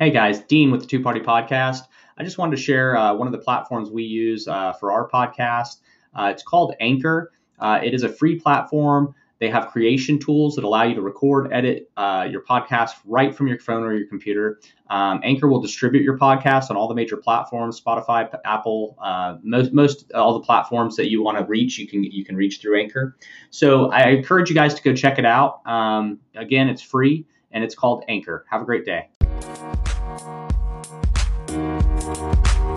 [0.00, 1.82] Hey guys, Dean with the Two Party Podcast.
[2.16, 5.06] I just wanted to share uh, one of the platforms we use uh, for our
[5.06, 5.82] podcast.
[6.14, 7.32] Uh, it's called Anchor.
[7.58, 9.14] Uh, it is a free platform.
[9.40, 13.46] They have creation tools that allow you to record, edit uh, your podcast right from
[13.46, 14.58] your phone or your computer.
[14.88, 19.74] Um, Anchor will distribute your podcast on all the major platforms: Spotify, Apple, uh, most
[19.74, 21.76] most all the platforms that you want to reach.
[21.76, 23.18] You can you can reach through Anchor.
[23.50, 25.60] So I encourage you guys to go check it out.
[25.66, 28.46] Um, again, it's free and it's called Anchor.
[28.48, 29.10] Have a great day.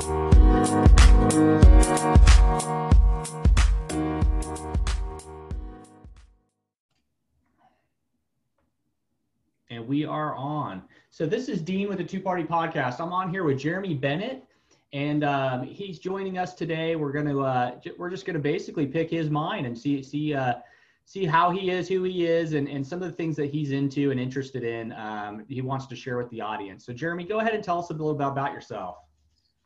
[0.03, 0.11] And
[9.87, 10.83] we are on.
[11.09, 12.99] So this is Dean with the Two Party Podcast.
[12.99, 14.43] I'm on here with Jeremy Bennett,
[14.91, 16.97] and um, he's joining us today.
[16.97, 20.55] We're gonna uh, j- we're just gonna basically pick his mind and see see uh,
[21.05, 23.71] see how he is, who he is, and, and some of the things that he's
[23.71, 24.91] into and interested in.
[24.91, 26.85] Um, he wants to share with the audience.
[26.85, 28.97] So Jeremy, go ahead and tell us a little bit about yourself.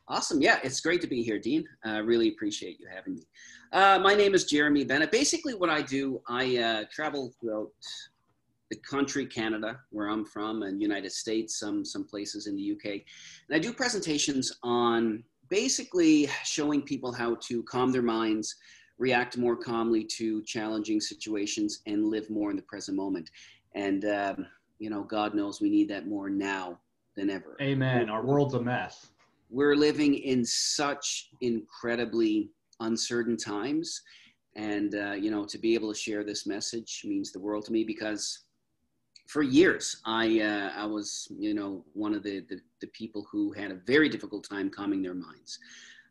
[0.10, 0.42] Awesome.
[0.42, 1.68] Yeah, it's great to be here, Dean.
[1.84, 3.28] I uh, really appreciate you having me.
[3.74, 5.12] Uh, my name is Jeremy Bennett.
[5.12, 7.72] Basically, what I do, I uh, travel throughout
[8.70, 13.02] the country, Canada, where I'm from, and United States, some some places in the UK,
[13.50, 18.56] and I do presentations on basically showing people how to calm their minds,
[18.98, 23.30] react more calmly to challenging situations, and live more in the present moment.
[23.76, 24.46] And um,
[24.80, 26.80] you know, God knows we need that more now
[27.18, 27.58] than ever.
[27.62, 28.10] Amen.
[28.10, 29.08] Our world's a mess
[29.50, 34.02] we're living in such incredibly uncertain times.
[34.56, 37.72] And uh, you know to be able to share this message means the world to
[37.72, 38.46] me because
[39.28, 43.52] for years i uh, i was you know one of the, the, the people who
[43.52, 45.60] had a very difficult time calming their minds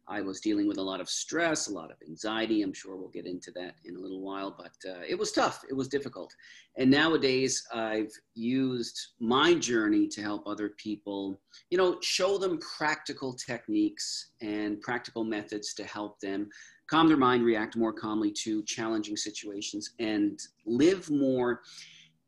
[0.08, 2.62] I was dealing with a lot of stress, a lot of anxiety.
[2.62, 5.64] I'm sure we'll get into that in a little while, but uh, it was tough.
[5.68, 6.32] It was difficult.
[6.76, 11.40] And nowadays, I've used my journey to help other people,
[11.70, 16.48] you know, show them practical techniques and practical methods to help them
[16.88, 21.62] calm their mind, react more calmly to challenging situations, and live more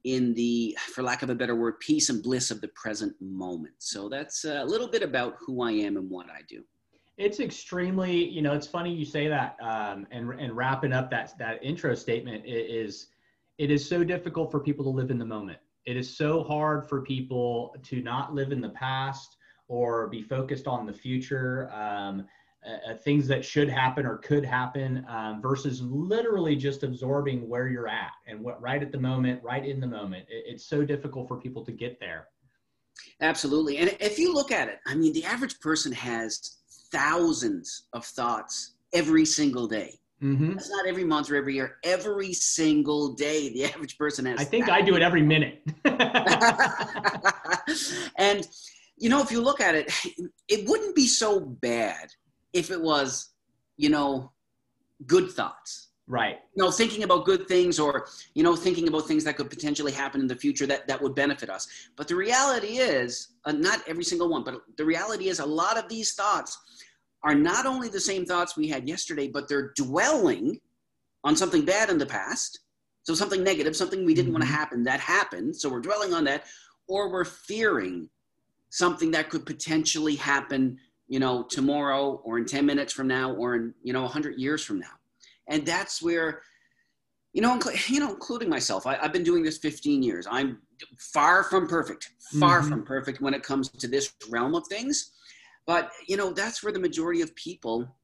[0.05, 3.75] in the, for lack of a better word, peace and bliss of the present moment.
[3.79, 6.65] So that's a little bit about who I am and what I do.
[7.19, 11.37] It's extremely, you know, it's funny you say that, um, and and wrapping up that
[11.39, 13.09] that intro statement is,
[13.59, 15.59] it is so difficult for people to live in the moment.
[15.85, 19.37] It is so hard for people to not live in the past
[19.67, 22.25] or be focused on the future, um,
[22.65, 27.67] uh, uh things that should happen or could happen, um, versus literally just absorbing where
[27.67, 30.25] you're at and what right at the moment, right in the moment.
[30.29, 32.29] It, it's so difficult for people to get there.
[33.21, 36.58] Absolutely, and if you look at it, I mean, the average person has
[36.93, 39.99] thousands of thoughts every single day.
[40.23, 40.55] Mm-hmm.
[40.55, 41.77] That's not every month or every year.
[41.85, 44.41] Every single day, the average person has.
[44.41, 44.83] I think thousands.
[44.83, 45.63] I do it every minute.
[48.19, 48.47] and
[48.97, 49.93] you know, if you look at it,
[50.49, 52.09] it wouldn't be so bad
[52.53, 53.31] if it was,
[53.77, 54.33] you know,
[55.07, 55.89] good thoughts.
[56.09, 56.39] Right.
[56.55, 59.93] You know, thinking about good things or, you know, thinking about things that could potentially
[59.93, 61.69] happen in the future that, that would benefit us.
[61.97, 65.77] But the reality is, uh, not every single one, but the reality is a lot
[65.77, 66.59] of these thoughts
[67.23, 70.61] are not only the same thoughts we had yesterday, but they're dwelling
[71.25, 72.61] on something bad in the past.
[73.03, 74.41] So something negative, something we didn't mm-hmm.
[74.41, 75.57] want to happen that happened.
[75.57, 76.45] So we're dwelling on that,
[76.87, 78.09] or we're fearing
[78.71, 83.57] something that could potentially happen, you know, tomorrow or in 10 minutes from now or
[83.57, 84.99] in, you know, 100 years from now
[85.49, 86.43] and that's where
[87.35, 88.87] you know, you know, including myself.
[88.87, 90.27] I, have been doing this 15 years.
[90.31, 90.59] I'm
[90.99, 92.71] far from perfect, far mm-hmm.
[92.71, 95.13] from perfect when it comes to this realm of things.
[95.69, 97.95] But you know, that's where the majority of people,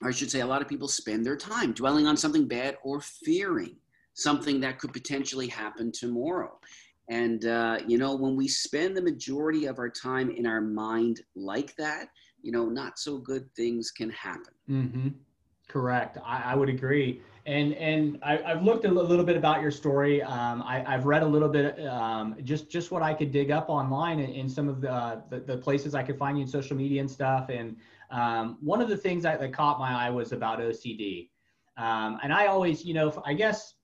[0.00, 2.78] or I should say, a lot of people spend their time dwelling on something bad
[2.82, 3.76] or fearing
[4.14, 6.58] something that could potentially happen tomorrow.
[7.10, 11.20] And uh, you know, when we spend the majority of our time in our mind
[11.36, 12.08] like that,
[12.40, 14.54] you know, not so good things can happen.
[14.70, 15.08] Mm-hmm.
[15.72, 16.18] Correct.
[16.22, 17.22] I, I would agree.
[17.46, 20.22] And and I, have looked a little bit about your story.
[20.22, 23.70] Um, I, have read a little bit, um, just just what I could dig up
[23.70, 26.76] online in, in some of the, the, the places I could find you in social
[26.76, 27.48] media and stuff.
[27.48, 27.78] And
[28.10, 31.30] um, one of the things that, that caught my eye was about OCD.
[31.78, 33.74] Um, and I always, you know, I guess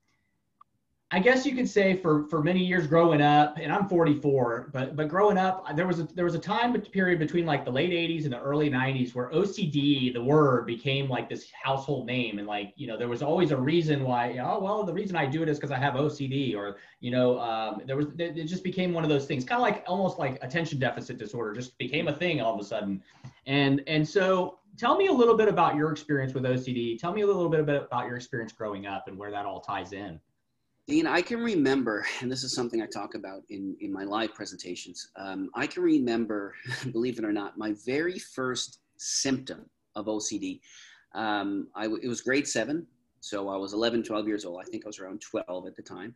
[1.11, 4.95] I guess you could say for for many years growing up, and I'm 44, but
[4.95, 7.93] but growing up, there was a there was a time period between like the late
[7.93, 12.47] 80s and the early 90s where OCD, the word, became like this household name, and
[12.47, 14.37] like you know there was always a reason why.
[14.37, 17.41] Oh well, the reason I do it is because I have OCD, or you know
[17.41, 20.39] um, there was it just became one of those things, kind of like almost like
[20.45, 23.03] attention deficit disorder, just became a thing all of a sudden,
[23.47, 26.99] and and so tell me a little bit about your experience with OCD.
[26.99, 29.95] Tell me a little bit about your experience growing up and where that all ties
[29.95, 30.21] in.
[30.89, 34.33] Dean, I can remember, and this is something I talk about in, in my live
[34.33, 35.11] presentations.
[35.17, 36.55] Um, I can remember,
[36.93, 40.61] believe it or not, my very first symptom of OCD.
[41.15, 42.87] Um, I, it was grade seven,
[43.21, 44.63] so I was 11, 12 years old.
[44.63, 46.15] I think I was around 12 at the time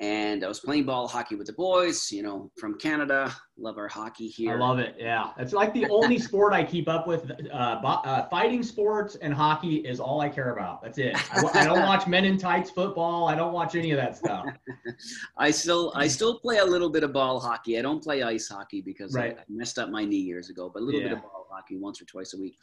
[0.00, 3.34] and I was playing ball hockey with the boys, you know, from Canada.
[3.58, 4.54] Love our hockey here.
[4.54, 4.96] I love it.
[4.98, 5.32] Yeah.
[5.36, 7.30] It's like the only sport I keep up with.
[7.52, 10.82] Uh, uh, fighting sports and hockey is all I care about.
[10.82, 11.14] That's it.
[11.34, 13.28] I, I, don't watch men in tights football.
[13.28, 14.46] I don't watch any of that stuff.
[15.36, 17.78] I still, I still play a little bit of ball hockey.
[17.78, 19.36] I don't play ice hockey because right.
[19.36, 21.08] I, I, messed up my knee years ago, but a little yeah.
[21.08, 22.56] bit of ball hockey once or twice a week.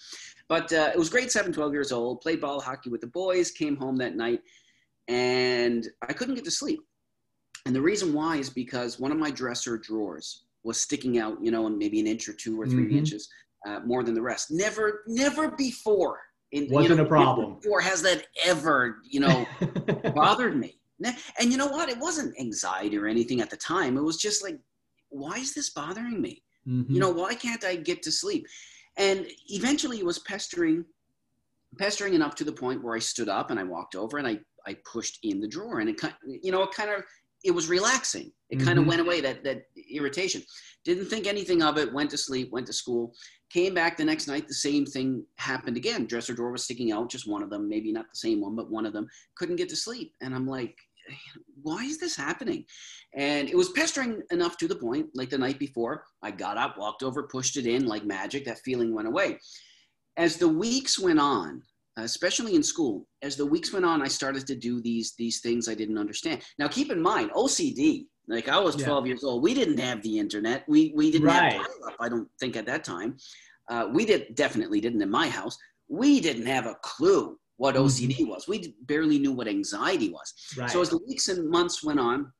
[0.47, 3.51] But uh, it was grade seven, 12 years old, played ball hockey with the boys,
[3.51, 4.39] came home that night
[5.07, 6.81] and I couldn't get to sleep
[7.67, 11.51] and the reason why is because one of my dresser drawers was sticking out, you
[11.51, 12.97] know, maybe an inch or two or 3 mm-hmm.
[12.97, 13.27] inches
[13.67, 14.51] uh, more than the rest.
[14.51, 16.17] Never, never before.
[16.53, 17.55] In, Wasn't you know, a problem.
[17.55, 19.45] Before has that ever, you know,
[20.15, 20.79] bothered me.
[21.03, 21.89] And you know what?
[21.89, 23.97] It wasn't anxiety or anything at the time.
[23.97, 24.57] It was just like,
[25.09, 26.41] why is this bothering me?
[26.65, 26.93] Mm-hmm.
[26.93, 28.47] You know, why can't I get to sleep?
[28.97, 30.85] And eventually it was pestering,
[31.77, 34.39] pestering enough to the point where I stood up and I walked over and I,
[34.65, 37.03] I pushed in the drawer and it kind, you know, it kind of
[37.47, 38.31] it was relaxing.
[38.49, 38.89] It kind of mm-hmm.
[38.89, 40.43] went away that that irritation.
[40.83, 41.93] Didn't think anything of it.
[41.93, 42.51] Went to sleep.
[42.51, 43.13] Went to school.
[43.49, 44.47] Came back the next night.
[44.47, 46.05] The same thing happened again.
[46.05, 47.09] Dresser drawer was sticking out.
[47.09, 47.69] Just one of them.
[47.69, 49.07] Maybe not the same one, but one of them.
[49.37, 50.13] Couldn't get to sleep.
[50.21, 50.75] And I'm like,
[51.61, 52.65] why is this happening?
[53.15, 55.07] And it was pestering enough to the point.
[55.15, 58.45] Like the night before, I got up, walked over, pushed it in like magic.
[58.45, 59.39] That feeling went away.
[60.17, 61.61] As the weeks went on,
[62.03, 65.67] especially in school, as the weeks went on, I started to do these these things
[65.67, 66.41] I didn't understand.
[66.59, 68.05] Now, keep in mind, OCD.
[68.29, 69.09] Like I was 12 yeah.
[69.09, 69.41] years old.
[69.41, 70.65] We didn't have the internet.
[70.67, 71.53] We we didn't right.
[71.53, 71.95] have dial-up.
[71.99, 73.17] I don't think at that time.
[73.69, 75.57] Uh, we did definitely didn't in my house.
[75.87, 78.29] We didn't have a clue what OCD mm-hmm.
[78.29, 78.47] was.
[78.47, 80.33] We barely knew what anxiety was.
[80.57, 80.69] Right.
[80.69, 82.31] So as the weeks and months went on,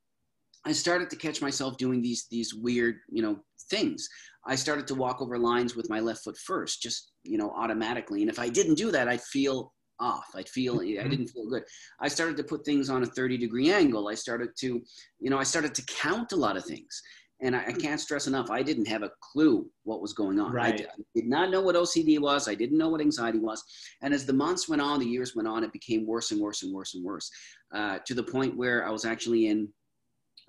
[0.68, 4.08] I started to catch myself doing these these weird, you know, things.
[4.46, 8.22] I started to walk over lines with my left foot first, just you know, automatically.
[8.22, 10.28] And if I didn't do that, I'd feel off.
[10.36, 11.06] I'd feel mm-hmm.
[11.06, 11.64] I didn't feel good.
[12.00, 14.08] I started to put things on a 30 degree angle.
[14.08, 14.81] I started to,
[15.19, 17.02] you know, I started to count a lot of things.
[17.40, 20.52] And I, I can't stress enough, I didn't have a clue what was going on.
[20.52, 20.74] Right.
[20.74, 22.48] I, did, I did not know what OCD was.
[22.48, 23.64] I didn't know what anxiety was.
[24.02, 26.64] And as the months went on, the years went on, it became worse and worse
[26.64, 27.30] and worse and worse
[27.75, 29.69] uh, to the point where I was actually in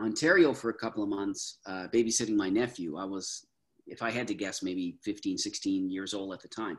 [0.01, 2.97] Ontario for a couple of months, uh, babysitting my nephew.
[2.97, 3.47] I was
[3.89, 6.79] if I had to guess, maybe 15, 16 years old at the time.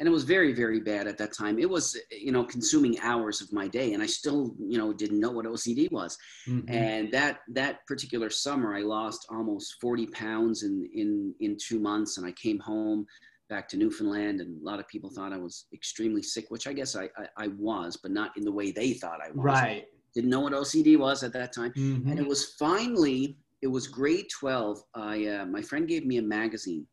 [0.00, 1.58] And it was very, very bad at that time.
[1.58, 5.18] It was, you know, consuming hours of my day, and I still, you know, didn't
[5.18, 6.16] know what OCD was.
[6.48, 6.72] Mm-hmm.
[6.72, 12.16] And that that particular summer, I lost almost 40 pounds in in in two months,
[12.16, 13.06] and I came home
[13.48, 16.72] back to Newfoundland, and a lot of people thought I was extremely sick, which I
[16.74, 19.38] guess I I, I was, but not in the way they thought I was.
[19.38, 19.86] Right.
[20.14, 22.10] Didn't know what OCD was at that time, mm-hmm.
[22.10, 26.22] and it was finally it was grade 12 i uh, my friend gave me a
[26.22, 26.86] magazine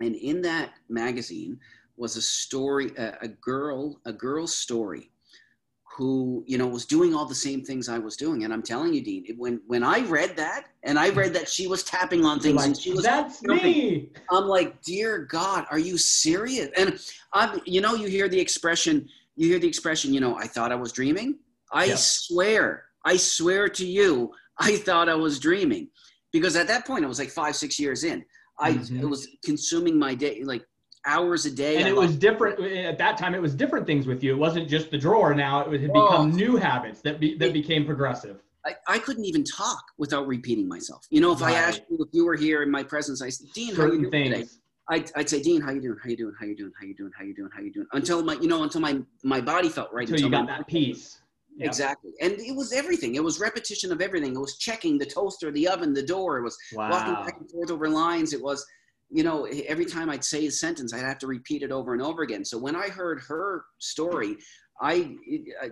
[0.00, 1.58] and in that magazine
[1.96, 5.10] was a story a, a girl a girl's story
[5.96, 8.42] who you know was doing all the same things I was doing.
[8.42, 11.48] And I'm telling you, Dean, it, when when I read that and I read that
[11.48, 14.08] she was tapping on things like, and she was that's jumping, me.
[14.30, 16.68] I'm like, dear God, are you serious?
[16.76, 16.98] And
[17.32, 20.72] I'm you know you hear the expression you hear the expression you know I thought
[20.72, 21.38] I was dreaming.
[21.72, 21.94] I yeah.
[21.96, 25.88] swear I swear to you I thought I was dreaming
[26.32, 28.24] because at that point I was like five, six years in.
[28.58, 29.00] I mm-hmm.
[29.00, 30.64] it was consuming my day like
[31.06, 31.76] hours a day.
[31.76, 33.34] And I it was different at that time.
[33.34, 34.32] It was different things with you.
[34.32, 35.34] It wasn't just the drawer.
[35.34, 38.40] Now it had become new habits that be, that it, became progressive.
[38.64, 41.06] I, I couldn't even talk without repeating myself.
[41.10, 41.54] You know, if right.
[41.54, 43.92] I asked you if you were here in my presence, I said, Dean, Certain how
[43.92, 44.34] you doing things.
[44.34, 44.48] today?
[44.88, 45.96] I'd, I'd say, Dean, how you doing?
[46.02, 46.34] How you doing?
[46.38, 46.72] How you doing?
[46.78, 47.10] How you doing?
[47.16, 47.50] How you doing?
[47.54, 47.86] How you doing?
[47.92, 50.08] Until my, you know, until my my body felt right.
[50.08, 51.20] Until, until you got that peace.
[51.56, 51.66] Yep.
[51.68, 52.10] Exactly.
[52.20, 53.14] And it was everything.
[53.14, 54.34] It was repetition of everything.
[54.34, 56.38] It was checking the toaster, the oven, the door.
[56.38, 56.90] It was wow.
[56.90, 58.32] walking back and forth over lines.
[58.32, 58.64] It was,
[59.10, 62.02] you know, every time I'd say a sentence, I'd have to repeat it over and
[62.02, 62.44] over again.
[62.44, 64.36] So when I heard her story,
[64.80, 65.14] I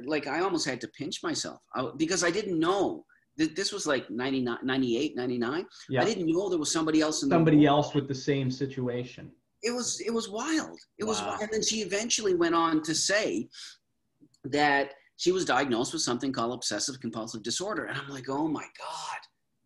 [0.04, 3.04] like I almost had to pinch myself uh, because I didn't know
[3.36, 5.66] that this was like 99, 98, 99.
[5.88, 6.02] Yep.
[6.02, 9.32] I didn't know there was somebody else in somebody else with the same situation.
[9.62, 10.78] It was it was wild.
[10.98, 11.08] It wow.
[11.08, 11.40] was wild.
[11.40, 13.48] And then she eventually went on to say
[14.44, 17.84] that she was diagnosed with something called obsessive compulsive disorder.
[17.84, 19.18] And I'm like, oh my God.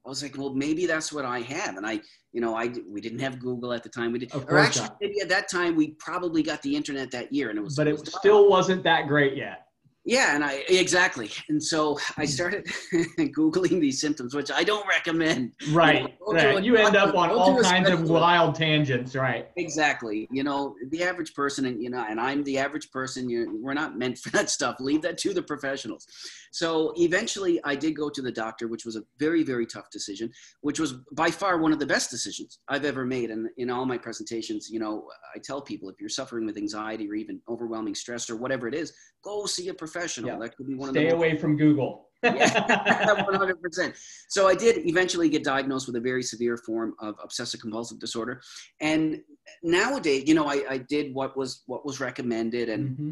[0.05, 1.79] I was like, well, maybe that's what I have.
[1.79, 1.99] And I,
[2.35, 4.13] you know, I we didn't have Google at the time.
[4.13, 4.99] We did, or actually, not.
[5.01, 7.75] maybe at that time we probably got the internet that year, and it was.
[7.75, 9.66] But it, was still wasn't that great yet.
[10.07, 11.31] Yeah, and I exactly.
[11.49, 12.27] And so I hmm.
[12.27, 12.65] started
[13.19, 15.53] googling these symptoms, which I don't recommend.
[15.73, 16.15] Right.
[16.29, 16.65] You, know, right.
[16.65, 19.49] you end up on all kinds of wild tangents, right?
[19.57, 20.29] Exactly.
[20.31, 23.29] You know, the average person, and you know, and I'm the average person.
[23.29, 24.77] You, we're not meant for that stuff.
[24.79, 26.07] Leave that to the professionals.
[26.53, 30.31] So eventually, I did go to the doctor, which was a very, very tough decision,
[30.61, 33.31] which was by far one of the best decisions I've ever made.
[33.31, 37.11] And in all my presentations, you know, I tell people if you're suffering with anxiety
[37.11, 38.93] or even overwhelming stress or whatever it is,
[39.27, 40.31] go see a professional.
[40.31, 40.39] Yeah.
[40.39, 42.09] That could be one Stay of the away from Google.
[42.23, 43.95] yeah, 100%.
[44.29, 48.41] So I did eventually get diagnosed with a very severe form of obsessive compulsive disorder.
[48.81, 49.21] And
[49.63, 53.11] nowadays, you know, I, I did what was what was recommended and mm-hmm.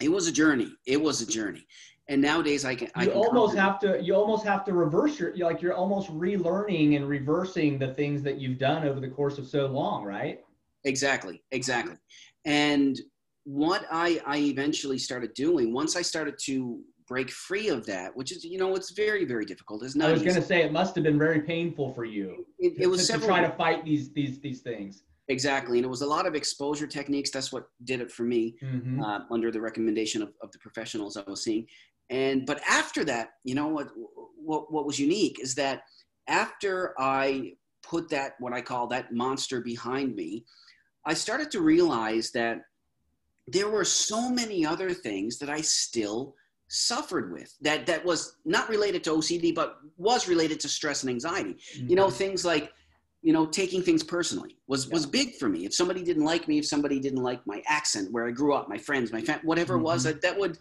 [0.00, 0.72] it was a journey.
[0.86, 1.64] It was a journey.
[2.08, 5.20] And nowadays I can I You can almost have to you almost have to reverse
[5.20, 9.38] your like you're almost relearning and reversing the things that you've done over the course
[9.38, 10.40] of so long, right?
[10.84, 11.40] Exactly.
[11.52, 11.94] Exactly.
[12.44, 12.98] And
[13.44, 18.30] what I, I eventually started doing once I started to break free of that, which
[18.30, 19.82] is, you know, it's very, very difficult.
[19.82, 22.46] It's not I was going to say it must have been very painful for you.
[22.58, 25.02] It, it was to, to try to fight these, these, these things.
[25.28, 25.78] Exactly.
[25.78, 27.30] And it was a lot of exposure techniques.
[27.30, 29.02] That's what did it for me mm-hmm.
[29.02, 31.66] uh, under the recommendation of, of the professionals I was seeing.
[32.10, 33.88] And, but after that, you know, what,
[34.36, 35.82] what, what was unique is that
[36.28, 40.44] after I put that, what I call that monster behind me,
[41.06, 42.58] I started to realize that
[43.52, 46.34] there were so many other things that I still
[46.68, 51.10] suffered with that that was not related to OCD but was related to stress and
[51.10, 51.56] anxiety.
[51.76, 51.88] Mm-hmm.
[51.88, 52.16] You know, mm-hmm.
[52.16, 52.72] things like
[53.22, 54.94] you know taking things personally was yeah.
[54.94, 55.64] was big for me.
[55.64, 58.68] If somebody didn't like me, if somebody didn't like my accent, where I grew up,
[58.68, 59.82] my friends, my family, whatever mm-hmm.
[59.82, 60.12] it was, mm-hmm.
[60.12, 60.58] that that would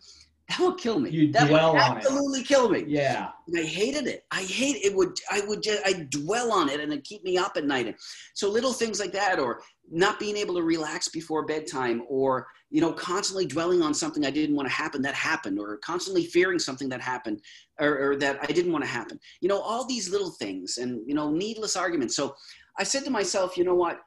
[0.49, 1.11] that would kill me.
[1.11, 2.83] You that dwell would absolutely kill me.
[2.87, 3.29] Yeah.
[3.47, 4.25] And I hated it.
[4.31, 4.95] I hate it.
[4.95, 7.95] Would I would just I dwell on it and it keep me up at night.
[8.33, 12.81] So little things like that, or not being able to relax before bedtime, or you
[12.81, 16.57] know, constantly dwelling on something I didn't want to happen that happened, or constantly fearing
[16.57, 17.41] something that happened,
[17.79, 19.19] or, or that I didn't want to happen.
[19.41, 22.15] You know, all these little things and you know, needless arguments.
[22.15, 22.35] So
[22.79, 23.99] I said to myself, you know what?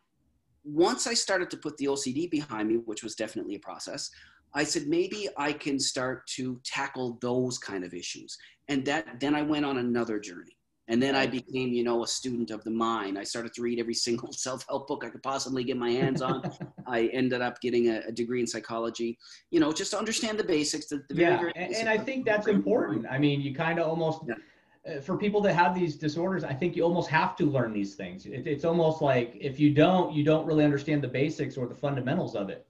[0.64, 4.10] Once I started to put the OCD behind me, which was definitely a process,
[4.54, 8.36] I said maybe I can start to tackle those kind of issues.
[8.68, 10.56] And that then I went on another journey.
[10.88, 13.16] And then I became, you know, a student of the mind.
[13.16, 16.42] I started to read every single self-help book I could possibly get my hands on.
[16.86, 19.18] I ended up getting a, a, degree in psychology,
[19.50, 20.86] you know, just to understand the basics.
[20.86, 23.06] The, the yeah, and, and I think that's important.
[23.08, 24.96] I mean, you kind of almost, yeah.
[24.96, 27.94] uh, for people that have these disorders, I think you almost have to learn these
[27.94, 28.26] things.
[28.26, 31.74] It, it's almost like if you don't, you don't really understand the basics or the
[31.74, 32.66] fundamentals of it.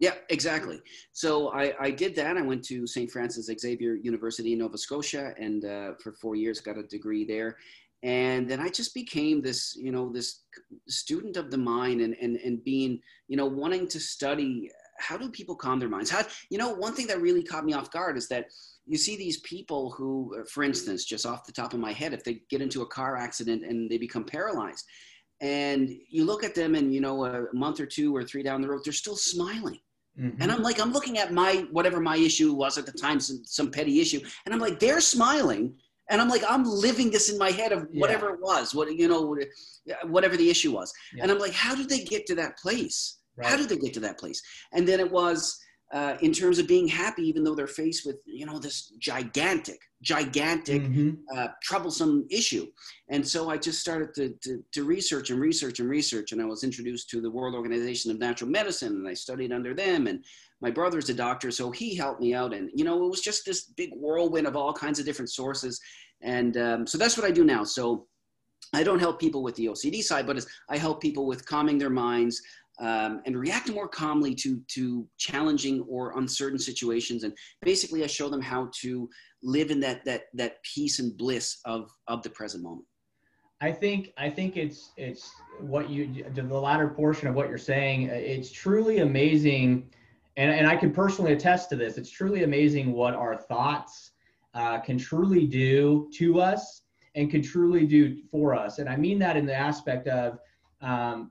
[0.00, 0.80] Yeah, exactly.
[1.12, 2.38] So I, I did that.
[2.38, 3.10] I went to St.
[3.10, 7.58] Francis Xavier University in Nova Scotia and uh, for four years got a degree there.
[8.02, 10.44] And then I just became this, you know, this
[10.88, 15.30] student of the mind and, and, and being, you know, wanting to study how do
[15.30, 16.10] people calm their minds?
[16.10, 18.46] How, you know, one thing that really caught me off guard is that
[18.86, 22.24] you see these people who, for instance, just off the top of my head, if
[22.24, 24.84] they get into a car accident and they become paralyzed,
[25.40, 28.60] and you look at them and, you know, a month or two or three down
[28.60, 29.78] the road, they're still smiling
[30.20, 30.42] Mm-hmm.
[30.42, 33.42] And I'm like, I'm looking at my whatever my issue was at the time, some,
[33.44, 35.74] some petty issue, and I'm like, they're smiling,
[36.10, 38.34] and I'm like, I'm living this in my head of whatever yeah.
[38.34, 39.36] it was, what you know,
[40.04, 41.22] whatever the issue was, yeah.
[41.22, 43.18] and I'm like, how did they get to that place?
[43.36, 43.48] Right.
[43.48, 44.42] How did they get to that place?
[44.72, 45.58] And then it was
[45.92, 49.80] uh, in terms of being happy, even though they're faced with you know this gigantic,
[50.02, 51.10] gigantic, mm-hmm.
[51.36, 52.66] uh, troublesome issue.
[53.08, 56.44] And so I just started to, to, to research and research and research, and I
[56.44, 60.06] was introduced to the World Organization of Natural Medicine, and I studied under them.
[60.06, 60.24] And
[60.60, 62.54] my brother's a doctor, so he helped me out.
[62.54, 65.80] And you know, it was just this big whirlwind of all kinds of different sources.
[66.22, 67.64] And um, so that's what I do now.
[67.64, 68.06] So
[68.72, 71.90] I don't help people with the OCD side, but I help people with calming their
[71.90, 72.40] minds,
[72.80, 77.24] um, and react more calmly to to challenging or uncertain situations.
[77.24, 77.32] And
[77.62, 79.08] basically, I show them how to
[79.42, 82.86] live in that that that peace and bliss of of the present moment.
[83.60, 88.04] I think I think it's it's what you the latter portion of what you're saying.
[88.04, 89.90] It's truly amazing,
[90.36, 91.98] and and I can personally attest to this.
[91.98, 94.12] It's truly amazing what our thoughts
[94.54, 96.82] uh, can truly do to us
[97.14, 98.78] and can truly do for us.
[98.78, 100.38] And I mean that in the aspect of
[100.80, 101.30] um,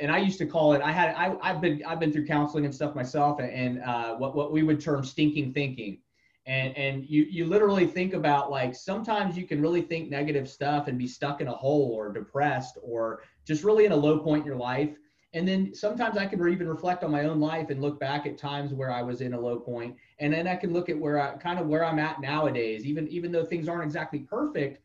[0.00, 0.82] and I used to call it.
[0.82, 4.14] I had I, I've been I've been through counseling and stuff myself, and, and uh,
[4.16, 5.98] what what we would term stinking thinking,
[6.46, 10.88] and and you you literally think about like sometimes you can really think negative stuff
[10.88, 14.42] and be stuck in a hole or depressed or just really in a low point
[14.42, 14.96] in your life,
[15.32, 18.38] and then sometimes I can even reflect on my own life and look back at
[18.38, 21.20] times where I was in a low point, and then I can look at where
[21.20, 24.83] I kind of where I'm at nowadays, even even though things aren't exactly perfect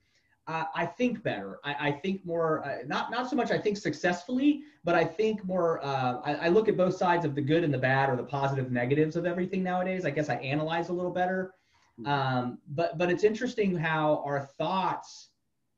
[0.50, 1.60] uh, I think better.
[1.64, 3.52] I, I think more, uh, not not so much.
[3.52, 5.84] I think successfully, but I think more.
[5.86, 8.24] Uh, I, I, look at both sides of the good and the bad, or the
[8.24, 10.06] positive negatives of everything nowadays.
[10.06, 11.54] I guess I analyze a little better,
[12.00, 12.12] Mm-hmm.
[12.12, 15.30] Um, but but it's interesting how our thoughts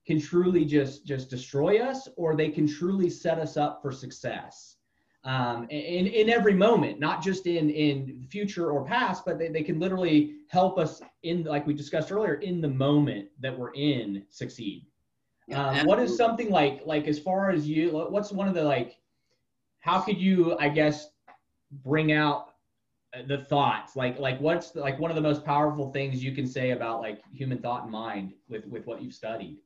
[0.06, 4.78] can truly just just destroy us, or they can truly set us up for success
[5.24, 9.62] um, in in every moment, not just in in future or past, but they, they
[9.62, 14.24] can literally help us in like we discussed earlier in the moment that we're in
[14.30, 14.86] succeed.
[15.54, 17.92] Um, what is something like like as far as you?
[17.92, 18.98] What's one of the like?
[19.80, 21.08] How could you, I guess,
[21.84, 22.52] bring out
[23.28, 26.48] the thoughts like like what's the, like one of the most powerful things you can
[26.48, 29.58] say about like human thought and mind with with what you've studied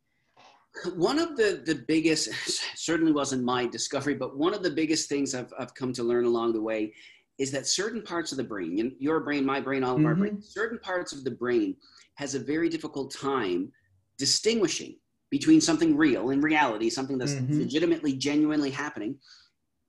[0.95, 2.29] one of the the biggest
[2.75, 6.25] certainly wasn't my discovery but one of the biggest things i've, I've come to learn
[6.25, 6.93] along the way
[7.37, 10.07] is that certain parts of the brain your brain my brain all of mm-hmm.
[10.07, 11.75] our brain certain parts of the brain
[12.15, 13.71] has a very difficult time
[14.17, 14.97] distinguishing
[15.31, 17.59] between something real in reality something that's mm-hmm.
[17.59, 19.17] legitimately genuinely happening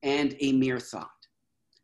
[0.02, 1.10] and a mere thought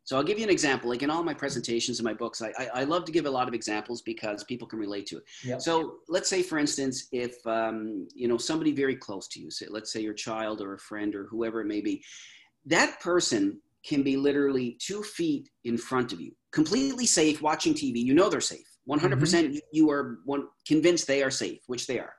[0.05, 0.89] so I'll give you an example.
[0.89, 3.29] Like in all my presentations and my books, I, I, I, love to give a
[3.29, 5.23] lot of examples because people can relate to it.
[5.43, 5.61] Yep.
[5.61, 9.67] So let's say, for instance, if um, you know somebody very close to you, say,
[9.69, 12.03] let's say your child or a friend or whoever it may be,
[12.65, 18.03] that person can be literally two feet in front of you, completely safe, watching TV.
[18.03, 18.67] You know they're safe.
[18.89, 22.13] 100% mm hmm you are one, convinced they are safe, which they are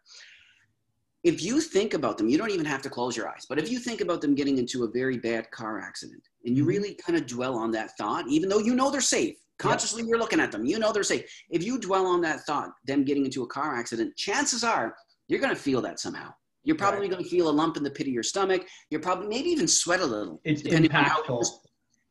[1.25, 3.71] if you think about them, you don't even have to close your eyes, but if
[3.71, 6.69] you think about them getting into a very bad car accident and you mm-hmm.
[6.69, 10.19] really kind of dwell on that thought, even though you know they're safe, consciously you're
[10.19, 11.25] looking at them, you know they're safe.
[11.49, 14.95] If you dwell on that thought, them getting into a car accident, chances are
[15.28, 16.33] you're going to feel that somehow.
[16.62, 17.11] You're probably right.
[17.11, 18.66] going to feel a lump in the pit of your stomach.
[18.90, 20.40] You're probably maybe even sweat a little.
[20.45, 21.45] It's impactful.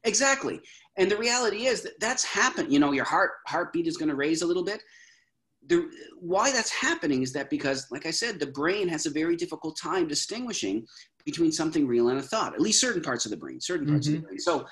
[0.04, 0.60] Exactly.
[0.98, 2.72] And the reality is that that's happened.
[2.72, 4.84] You know, your heart heartbeat is going to raise a little bit
[5.68, 5.90] the
[6.20, 9.78] why that's happening is that because like i said the brain has a very difficult
[9.82, 10.86] time distinguishing
[11.26, 14.08] between something real and a thought at least certain parts of the brain certain parts
[14.08, 14.18] mm-hmm.
[14.18, 14.28] of the mm-hmm.
[14.28, 14.40] brain.
[14.40, 14.66] So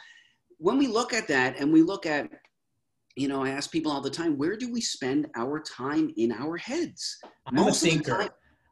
[0.58, 2.30] when we look at that and we look at
[3.16, 6.32] you know i ask people all the time where do we spend our time in
[6.32, 7.18] our heads?
[7.48, 8.30] I'm Most a thinker.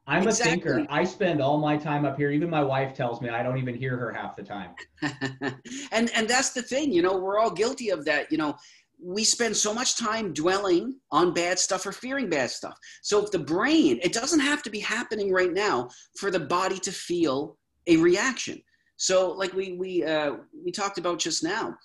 [0.08, 0.52] i'm exactly.
[0.52, 0.88] a thinker.
[0.90, 2.32] I spend all my time up here.
[2.32, 4.72] Even my wife tells me i don't even hear her half the time.
[5.92, 8.56] And and that's the thing you know we're all guilty of that you know
[9.02, 12.78] we spend so much time dwelling on bad stuff or fearing bad stuff.
[13.02, 16.80] So if the brain, it doesn't have to be happening right now for the body
[16.80, 18.62] to feel a reaction.
[18.98, 20.34] So like we we uh,
[20.66, 21.76] we talked about just now,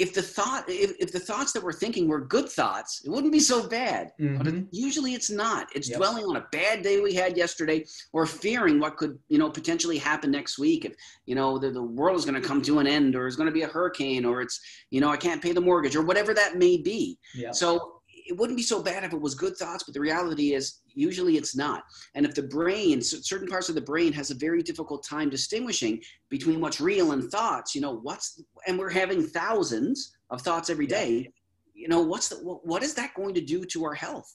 [0.00, 3.32] if the thought if, if the thoughts that we're thinking were good thoughts it wouldn't
[3.32, 4.38] be so bad mm-hmm.
[4.38, 5.98] but it, usually it's not it's yep.
[5.98, 9.98] dwelling on a bad day we had yesterday or fearing what could you know potentially
[9.98, 10.94] happen next week if
[11.26, 13.46] you know the, the world is going to come to an end or it's going
[13.46, 14.58] to be a hurricane or it's
[14.90, 17.54] you know i can't pay the mortgage or whatever that may be yep.
[17.54, 20.80] so it wouldn't be so bad if it was good thoughts, but the reality is
[20.86, 21.84] usually it's not.
[22.14, 26.00] And if the brain, certain parts of the brain has a very difficult time distinguishing
[26.28, 30.86] between what's real and thoughts, you know, what's, and we're having thousands of thoughts every
[30.86, 31.32] day,
[31.74, 34.34] you know, what's the, what is that going to do to our health?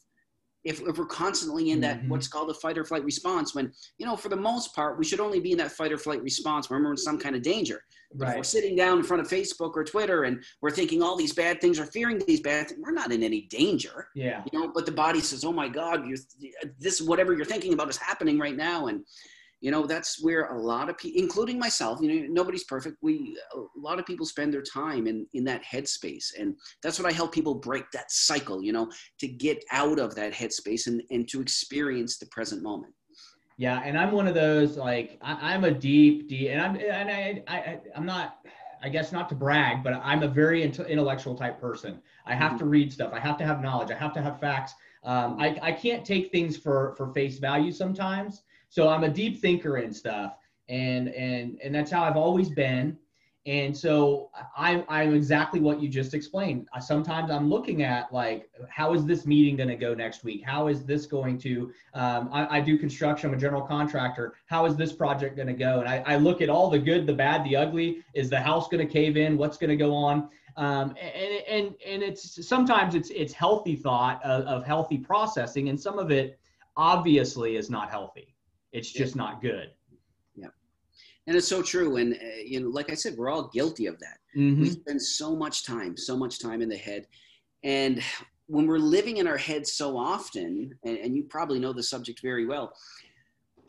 [0.66, 2.10] If, if we're constantly in that mm-hmm.
[2.10, 5.06] what's called a fight or flight response when you know for the most part we
[5.06, 7.42] should only be in that fight or flight response when we're in some kind of
[7.44, 7.84] danger
[8.16, 8.32] right.
[8.32, 11.34] if we're sitting down in front of facebook or twitter and we're thinking all these
[11.34, 14.72] bad things or fearing these bad things we're not in any danger yeah you know
[14.74, 16.18] but the body says oh my god you
[16.80, 19.06] this whatever you're thinking about is happening right now and
[19.66, 23.36] you know that's where a lot of people including myself you know nobody's perfect we
[23.56, 27.12] a lot of people spend their time in in that headspace and that's what i
[27.12, 31.28] help people break that cycle you know to get out of that headspace and and
[31.28, 32.94] to experience the present moment
[33.58, 37.10] yeah and i'm one of those like I, am a deep deep and i'm and
[37.10, 38.38] I, I i'm not
[38.84, 42.02] I guess not to brag, but I'm a very intellectual type person.
[42.28, 42.58] I have mm-hmm.
[42.60, 43.14] to read stuff.
[43.14, 43.90] I have to have knowledge.
[43.90, 44.76] I have to have facts.
[45.04, 48.44] Um, I, I can't take things for for face value sometimes.
[48.70, 50.38] So I'm a deep thinker and stuff,
[50.70, 52.98] and and and that's how I've always been.
[53.48, 56.68] And so I'm I'm exactly what you just explained.
[56.80, 60.44] Sometimes I'm looking at like, how is this meeting going to go next week?
[60.44, 61.72] How is this going to?
[61.94, 63.30] Um, I, I, do construction.
[63.30, 64.34] I'm a general contractor.
[64.48, 65.80] How is this project going to go?
[65.80, 68.04] And I, I look at all the good, the bad, the ugly.
[68.16, 69.38] Is the house going to cave in?
[69.38, 70.30] What's going to go on?
[70.58, 75.80] Um, and, and and it's sometimes it's it's healthy thought of, of healthy processing, and
[75.80, 76.40] some of it
[76.78, 78.35] obviously is not healthy.
[78.76, 79.22] It's just yeah.
[79.24, 79.70] not good.
[80.36, 80.48] Yeah.
[81.28, 81.96] And it's so true.
[81.98, 84.18] And, uh, you know, like I said, we're all guilty of that.
[84.38, 84.62] Mm-hmm.
[84.62, 87.08] We spend so much time, so much time in the head.
[87.64, 88.04] And
[88.48, 92.22] when we're living in our heads so often, and, and you probably know the subject
[92.22, 92.74] very well,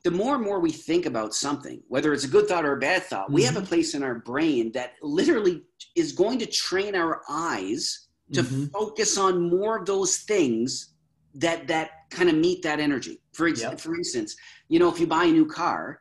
[0.03, 2.81] the more and more we think about something, whether it's a good thought or a
[2.81, 3.35] bad thought, mm-hmm.
[3.35, 3.69] we have a mm-hmm.
[3.69, 5.63] place in our brain that literally
[5.95, 8.65] is going to train our eyes to mm-hmm.
[8.67, 10.95] focus on more of those things
[11.35, 13.21] that that kind of meet that energy.
[13.37, 13.79] For ex- yep.
[13.79, 14.37] for instance,
[14.69, 16.01] you know, if you buy a new car,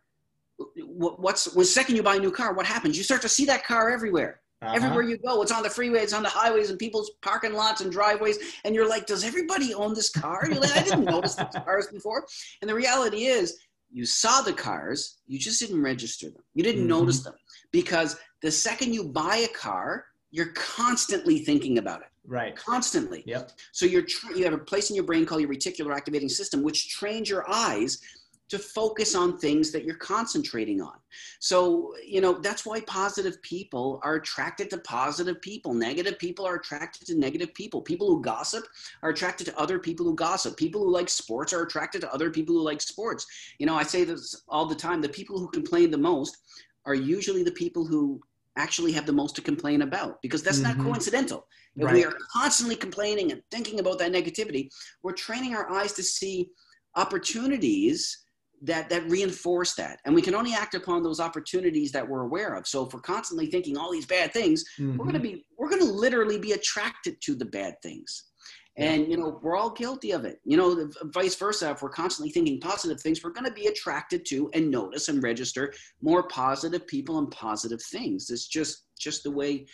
[0.77, 2.97] what's when second you buy a new car, what happens?
[2.97, 4.39] You start to see that car everywhere.
[4.61, 4.73] Uh-huh.
[4.73, 7.81] Everywhere you go, it's on the freeway, it's on the highways, and people's parking lots
[7.81, 8.37] and driveways.
[8.63, 10.47] And you're like, does everybody own this car?
[10.47, 12.25] You're like, I didn't notice these cars before.
[12.61, 13.57] And the reality is,
[13.91, 16.43] you saw the cars, you just didn't register them.
[16.53, 16.99] You didn't mm-hmm.
[16.99, 17.35] notice them
[17.71, 22.07] because the second you buy a car, you're constantly thinking about it.
[22.27, 22.57] Right.
[22.57, 23.23] Constantly.
[23.25, 23.51] Yep.
[23.71, 26.61] So you're tra- you have a place in your brain called your reticular activating system,
[26.61, 28.01] which trains your eyes
[28.49, 30.97] to focus on things that you're concentrating on.
[31.39, 35.73] So, you know, that's why positive people are attracted to positive people.
[35.73, 37.81] Negative people are attracted to negative people.
[37.81, 38.65] People who gossip
[39.03, 40.57] are attracted to other people who gossip.
[40.57, 43.25] People who like sports are attracted to other people who like sports.
[43.57, 46.37] You know, I say this all the time the people who complain the most
[46.85, 48.21] are usually the people who
[48.57, 50.77] actually have the most to complain about because that's mm-hmm.
[50.77, 51.47] not coincidental.
[51.75, 51.93] If right.
[51.93, 54.69] we are constantly complaining and thinking about that negativity,
[55.03, 56.49] we're training our eyes to see
[56.95, 58.25] opportunities
[58.61, 62.55] that that reinforce that and we can only act upon those opportunities that we're aware
[62.55, 64.97] of so if we're constantly thinking all these bad things mm-hmm.
[64.97, 68.31] we're going to be we're going to literally be attracted to the bad things
[68.77, 72.31] and you know we're all guilty of it you know vice versa if we're constantly
[72.31, 76.85] thinking positive things we're going to be attracted to and notice and register more positive
[76.87, 79.65] people and positive things it's just just the way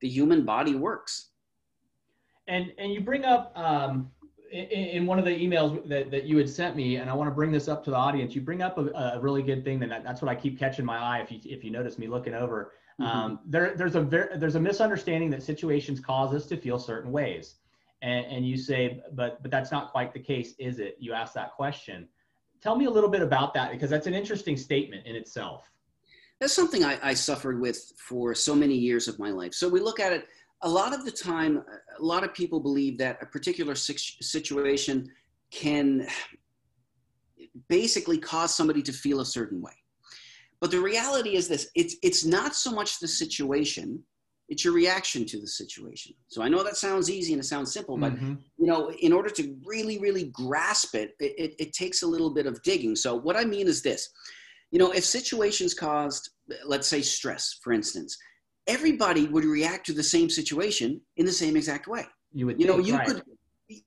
[0.00, 1.30] the human body works
[2.48, 4.10] and and you bring up um
[4.50, 7.28] in, in one of the emails that, that you had sent me, and I want
[7.30, 9.78] to bring this up to the audience, you bring up a, a really good thing
[9.80, 11.20] that that's what I keep catching my eye.
[11.20, 13.10] If you, if you notice me looking over, mm-hmm.
[13.10, 17.12] um, there, there's a ver- there's a misunderstanding that situations cause us to feel certain
[17.12, 17.56] ways.
[18.02, 20.96] And, and you say, but, but that's not quite the case, is it?
[20.98, 22.08] You ask that question.
[22.62, 25.70] Tell me a little bit about that because that's an interesting statement in itself.
[26.40, 29.52] That's something I, I suffered with for so many years of my life.
[29.52, 30.26] So we look at it
[30.62, 31.62] a lot of the time,
[31.98, 35.10] a lot of people believe that a particular situation
[35.50, 36.06] can
[37.68, 39.72] basically cause somebody to feel a certain way.
[40.60, 44.02] But the reality is this it's, it's not so much the situation,
[44.50, 46.12] it's your reaction to the situation.
[46.26, 48.34] So I know that sounds easy and it sounds simple, but mm-hmm.
[48.58, 52.30] you know, in order to really, really grasp it, it, it, it takes a little
[52.30, 52.96] bit of digging.
[52.96, 54.10] So what I mean is this,
[54.72, 56.30] you know, if situations caused,
[56.66, 58.18] let's say stress, for instance,
[58.66, 62.04] everybody would react to the same situation in the same exact way.
[62.32, 63.06] You would, you think, know, you right.
[63.06, 63.22] could,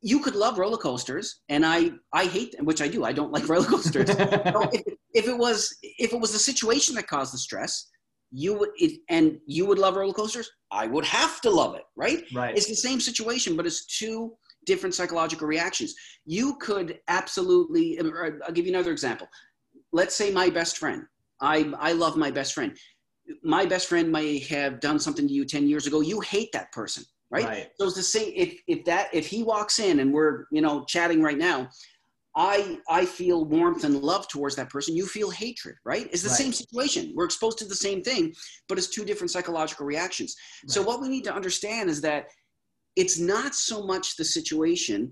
[0.01, 3.03] you could love roller coasters, and I, I hate them, which I do.
[3.03, 4.09] I don't like roller coasters.
[4.09, 7.89] if, if, it was, if it was the situation that caused the stress,
[8.33, 10.49] you would, it, and you would love roller coasters.
[10.71, 12.23] I would have to love it, right?
[12.33, 12.57] Right.
[12.57, 14.33] It's the same situation, but it's two
[14.65, 15.93] different psychological reactions.
[16.25, 17.99] You could absolutely.
[17.99, 19.27] I'll give you another example.
[19.91, 21.03] Let's say my best friend.
[21.41, 22.77] I, I love my best friend
[23.43, 26.71] my best friend may have done something to you 10 years ago you hate that
[26.71, 27.67] person right, right.
[27.77, 30.83] so it's the same if if that if he walks in and we're you know
[30.85, 31.67] chatting right now
[32.35, 36.29] i i feel warmth and love towards that person you feel hatred right it's the
[36.29, 36.37] right.
[36.37, 38.33] same situation we're exposed to the same thing
[38.67, 40.71] but it's two different psychological reactions right.
[40.71, 42.27] so what we need to understand is that
[42.95, 45.11] it's not so much the situation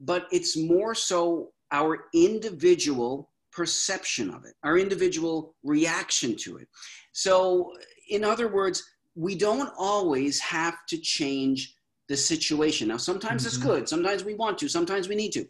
[0.00, 6.68] but it's more so our individual perception of it, our individual reaction to it.
[7.12, 7.72] So,
[8.08, 8.82] in other words,
[9.14, 11.76] we don't always have to change
[12.08, 12.88] the situation.
[12.88, 13.48] Now, sometimes mm-hmm.
[13.48, 15.44] it's good, sometimes we want to, sometimes we need to,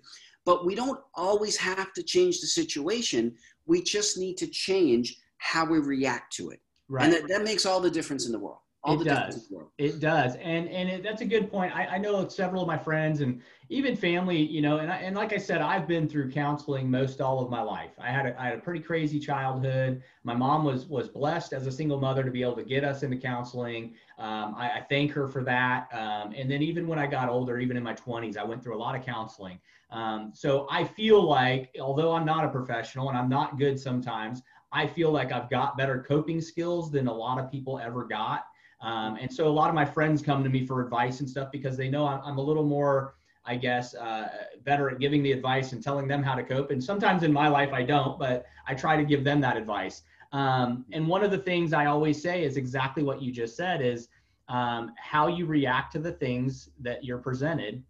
[0.45, 3.35] but we don't always have to change the situation.
[3.67, 6.61] We just need to change how we react to it.
[6.89, 7.05] Right.
[7.05, 8.59] And that, that makes all the difference in the world.
[8.85, 9.53] All it does.
[9.79, 11.75] It does, and and it, that's a good point.
[11.75, 15.15] I, I know several of my friends and even family, you know, and I, and
[15.15, 17.93] like I said, I've been through counseling most all of my life.
[18.01, 20.03] I had a, I had a pretty crazy childhood.
[20.25, 23.05] My mom was was blessed as a single mother to be able to get us
[23.05, 23.95] into counseling.
[24.19, 25.87] Um, I, I, thank her for that.
[25.93, 28.77] Um, and then even when I got older, even in my 20s, I went through
[28.77, 29.59] a lot of counseling.
[29.91, 34.43] Um, so I feel like, although I'm not a professional and I'm not good sometimes,
[34.73, 38.45] I feel like I've got better coping skills than a lot of people ever got.
[38.83, 41.51] Um, and so a lot of my friends come to me for advice and stuff
[41.53, 43.15] because they know I'm, I'm a little more,
[43.45, 44.29] I guess, uh,
[44.65, 46.73] better at giving the advice and telling them how to cope.
[46.73, 50.03] And sometimes in my life I don't, but I try to give them that advice.
[50.33, 53.83] Um, and one of the things I always say is exactly what you just said
[53.83, 54.09] is
[54.49, 57.85] um, how you react to the things that you're presented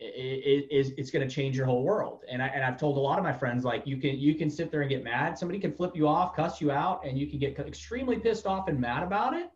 [0.00, 2.24] is it's going to change your whole world.
[2.28, 4.50] And I and I've told a lot of my friends like you can you can
[4.50, 5.38] sit there and get mad.
[5.38, 8.66] Somebody can flip you off, cuss you out, and you can get extremely pissed off
[8.66, 9.52] and mad about it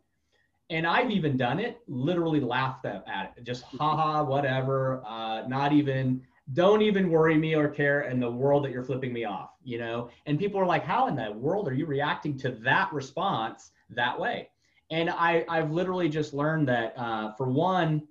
[0.69, 6.21] and I've even done it, literally laughed at it, just haha, whatever, uh, not even,
[6.53, 9.77] don't even worry me or care in the world that you're flipping me off, you
[9.77, 10.09] know?
[10.25, 14.17] And people are like, how in the world are you reacting to that response that
[14.19, 14.49] way?
[14.89, 18.03] And I, I've literally just learned that uh, for one,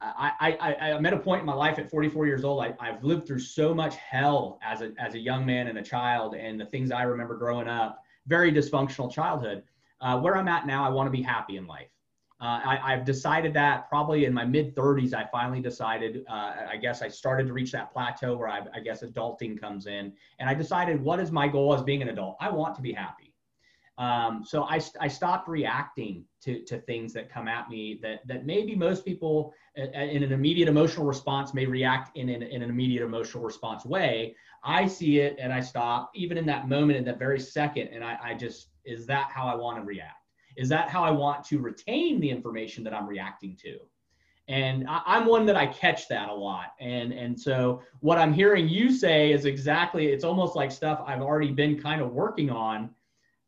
[0.00, 2.62] I, I, I'm at a point in my life at 44 years old.
[2.62, 5.82] I, I've lived through so much hell as a, as a young man and a
[5.82, 9.64] child, and the things I remember growing up, very dysfunctional childhood
[10.00, 11.88] uh, where I'm at now, I want to be happy in life.
[12.40, 16.78] Uh, I, have decided that probably in my mid 30s, I finally decided, uh, I
[16.80, 20.12] guess I started to reach that plateau where I, I, guess adulting comes in.
[20.38, 22.36] And I decided, what is my goal as being an adult?
[22.40, 23.34] I want to be happy.
[23.98, 28.46] Um, so I, I stopped reacting to, to things that come at me that, that
[28.46, 33.04] maybe most people in an immediate emotional response may react in an, in an immediate
[33.04, 34.36] emotional response way.
[34.62, 37.88] I see it and I stop even in that moment, in that very second.
[37.88, 40.24] And I, I just, is that how I want to react?
[40.56, 43.78] Is that how I want to retain the information that I'm reacting to?
[44.48, 46.72] And I, am one that I catch that a lot.
[46.80, 51.20] And, and so what I'm hearing you say is exactly, it's almost like stuff I've
[51.20, 52.90] already been kind of working on.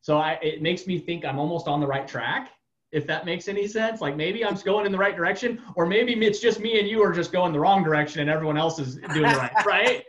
[0.02, 2.50] So I, it makes me think I'm almost on the right track,
[2.92, 4.02] if that makes any sense.
[4.02, 7.02] Like maybe I'm going in the right direction, or maybe it's just me and you
[7.02, 10.04] are just going the wrong direction and everyone else is doing right, right?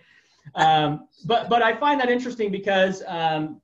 [0.56, 3.62] Um, but, but I find that interesting because um,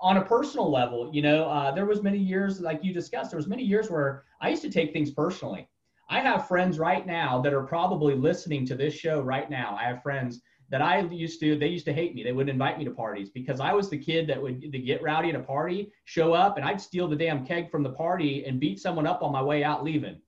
[0.00, 3.38] on a personal level, you know, uh, there was many years, like you discussed, there
[3.38, 5.68] was many years where I used to take things personally.
[6.10, 9.76] I have friends right now that are probably listening to this show right now.
[9.78, 12.22] I have friends that I used to, they used to hate me.
[12.22, 15.30] They wouldn't invite me to parties because I was the kid that would get rowdy
[15.30, 18.60] at a party, show up, and I'd steal the damn keg from the party and
[18.60, 20.20] beat someone up on my way out leaving.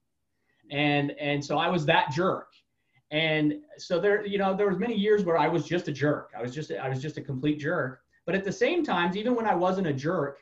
[0.71, 2.49] And and so I was that jerk.
[3.11, 6.31] And so there, you know, there was many years where I was just a jerk.
[6.37, 8.01] I was just I was just a complete jerk.
[8.31, 10.39] But at the same times, even when I wasn't a jerk,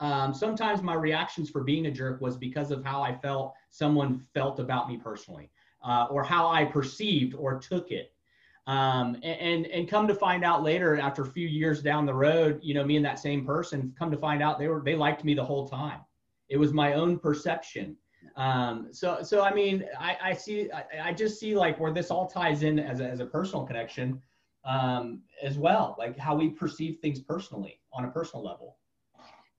[0.00, 4.26] um, sometimes my reactions for being a jerk was because of how I felt someone
[4.34, 5.52] felt about me personally,
[5.84, 8.12] uh, or how I perceived or took it.
[8.66, 12.58] Um, and and come to find out later, after a few years down the road,
[12.60, 15.22] you know, me and that same person come to find out they were they liked
[15.22, 16.00] me the whole time.
[16.48, 17.96] It was my own perception.
[18.34, 22.10] Um, so so I mean, I, I see I, I just see like where this
[22.10, 24.20] all ties in as a, as a personal connection
[24.64, 28.76] um, as well, like how we perceive things personally on a personal level.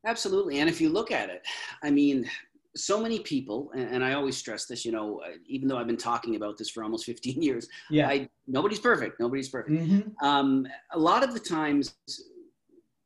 [0.06, 0.60] Absolutely.
[0.60, 1.44] And if you look at it,
[1.84, 2.30] I mean,
[2.76, 5.98] so many people, and, I always stress this, you know, uh, even though I've been
[5.98, 9.20] talking about this for almost 15 years, yeah, I, nobody's perfect.
[9.20, 9.76] Nobody's perfect.
[9.76, 10.26] Mm-hmm.
[10.26, 11.96] Um, a lot of the times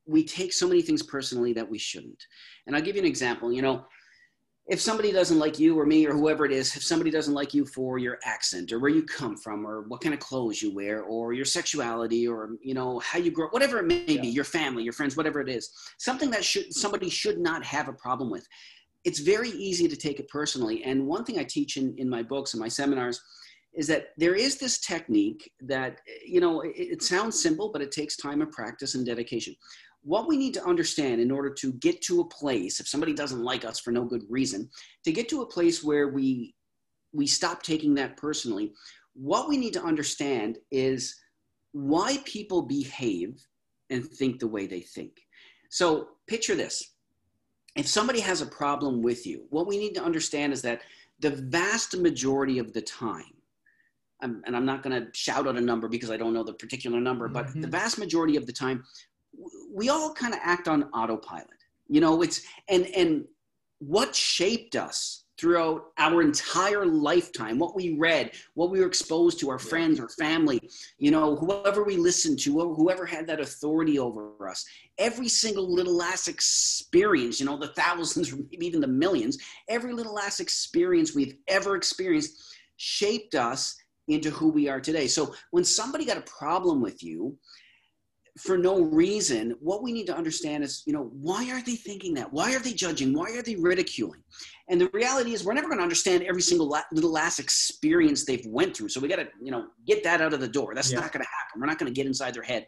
[0.06, 2.24] we take so many things personally that we shouldn't.
[2.68, 3.52] And I'll give you an example.
[3.52, 3.86] You know,
[4.68, 7.54] if somebody doesn't like you or me or whoever it is, if somebody doesn't like
[7.54, 10.74] you for your accent or where you come from or what kind of clothes you
[10.74, 14.22] wear or your sexuality or you know how you grow, whatever it may yeah.
[14.22, 17.88] be, your family, your friends, whatever it is, something that should somebody should not have
[17.88, 18.48] a problem with.
[19.04, 20.84] It's very easy to take it personally.
[20.84, 23.22] And one thing I teach in, in my books and my seminars
[23.76, 27.92] is that there is this technique that you know it, it sounds simple, but it
[27.92, 29.56] takes time and practice and dedication
[30.06, 33.44] what we need to understand in order to get to a place if somebody doesn't
[33.44, 34.70] like us for no good reason
[35.04, 36.54] to get to a place where we
[37.12, 38.72] we stop taking that personally
[39.14, 41.16] what we need to understand is
[41.72, 43.36] why people behave
[43.90, 45.12] and think the way they think
[45.70, 46.94] so picture this
[47.76, 50.82] if somebody has a problem with you what we need to understand is that
[51.20, 53.24] the vast majority of the time
[54.22, 57.00] and I'm not going to shout out a number because I don't know the particular
[57.00, 57.62] number, but mm-hmm.
[57.62, 58.84] the vast majority of the time,
[59.76, 61.48] we all kind of act on autopilot
[61.88, 63.26] you know it's and and
[63.80, 69.50] what shaped us throughout our entire lifetime what we read what we were exposed to
[69.50, 70.60] our friends or family
[70.98, 74.66] you know whoever we listened to whoever had that authority over us
[74.98, 79.92] every single little last experience you know the thousands or maybe even the millions every
[79.92, 83.76] little last experience we've ever experienced shaped us
[84.08, 85.08] into who we are today.
[85.08, 87.38] So when somebody got a problem with you
[88.38, 92.14] for no reason what we need to understand is you know why are they thinking
[92.16, 92.32] that?
[92.34, 93.14] Why are they judging?
[93.14, 94.22] Why are they ridiculing?
[94.68, 98.26] And the reality is we're never going to understand every single la- little last experience
[98.26, 98.90] they've went through.
[98.90, 100.74] So we got to you know get that out of the door.
[100.76, 101.00] That's yeah.
[101.00, 101.62] not going to happen.
[101.62, 102.68] We're not going to get inside their head.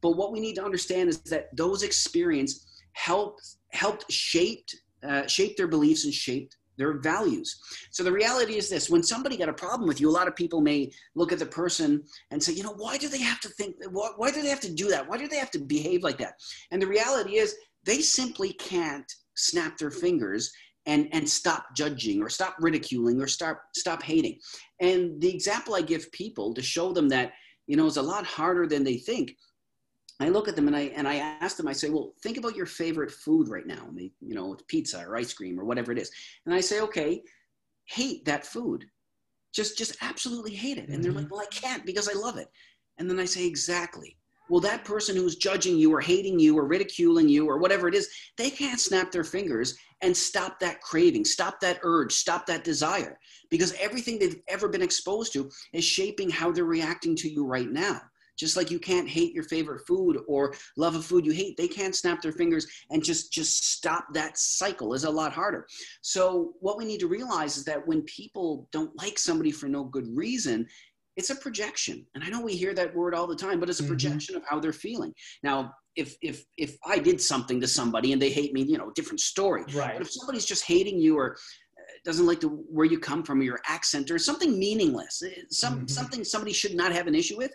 [0.00, 5.56] But what we need to understand is that those experiences helped helped shaped uh, shape
[5.56, 7.60] their beliefs and shaped their values.
[7.90, 10.36] So the reality is this when somebody got a problem with you, a lot of
[10.36, 13.48] people may look at the person and say, you know, why do they have to
[13.50, 15.06] think, why, why do they have to do that?
[15.06, 16.34] Why do they have to behave like that?
[16.70, 20.50] And the reality is they simply can't snap their fingers
[20.86, 24.38] and, and stop judging or stop ridiculing or stop, stop hating.
[24.80, 27.32] And the example I give people to show them that,
[27.66, 29.36] you know, is a lot harder than they think
[30.20, 31.68] I look at them and I and I ask them.
[31.68, 33.88] I say, "Well, think about your favorite food right now.
[33.92, 36.10] They, you know, it's pizza or ice cream or whatever it is."
[36.44, 37.22] And I say, "Okay,
[37.84, 38.86] hate that food.
[39.52, 41.34] Just just absolutely hate it." And they're like, mm-hmm.
[41.34, 42.50] "Well, I can't because I love it."
[42.98, 44.16] And then I say, "Exactly.
[44.48, 47.94] Well, that person who's judging you or hating you or ridiculing you or whatever it
[47.94, 52.64] is, they can't snap their fingers and stop that craving, stop that urge, stop that
[52.64, 57.44] desire because everything they've ever been exposed to is shaping how they're reacting to you
[57.44, 58.00] right now."
[58.38, 61.68] Just like you can't hate your favorite food or love a food you hate they
[61.68, 65.66] can't snap their fingers and just just stop that cycle is a lot harder
[66.02, 69.84] so what we need to realize is that when people don't like somebody for no
[69.84, 70.66] good reason
[71.16, 73.80] it's a projection and i know we hear that word all the time but it's
[73.80, 73.90] a mm-hmm.
[73.90, 74.44] projection mm-hmm.
[74.44, 78.30] of how they're feeling now if if if i did something to somebody and they
[78.30, 81.36] hate me you know different story right but if somebody's just hating you or
[82.04, 85.78] doesn't like the where you come from or your accent or something meaningless eh, some
[85.78, 85.86] mm-hmm.
[85.86, 87.52] something somebody should not have an issue with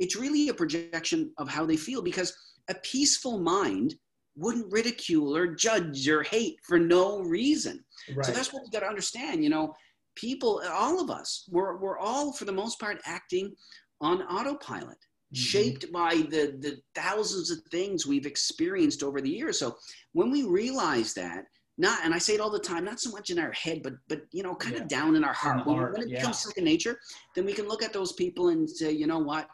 [0.00, 2.34] it's really a projection of how they feel because
[2.68, 3.94] a peaceful mind
[4.36, 7.84] wouldn't ridicule or judge or hate for no reason
[8.16, 8.24] right.
[8.24, 9.74] so that's what we got to understand you know
[10.16, 13.52] people all of us we're, we're all for the most part acting
[14.00, 15.34] on autopilot mm-hmm.
[15.34, 19.76] shaped by the the thousands of things we've experienced over the years so
[20.12, 21.44] when we realize that
[21.76, 23.94] not and i say it all the time not so much in our head but
[24.08, 24.82] but you know kind yeah.
[24.82, 26.18] of down in our heart, in when, heart when, it yeah.
[26.18, 26.98] becomes second nature
[27.34, 29.48] then we can look at those people and say you know what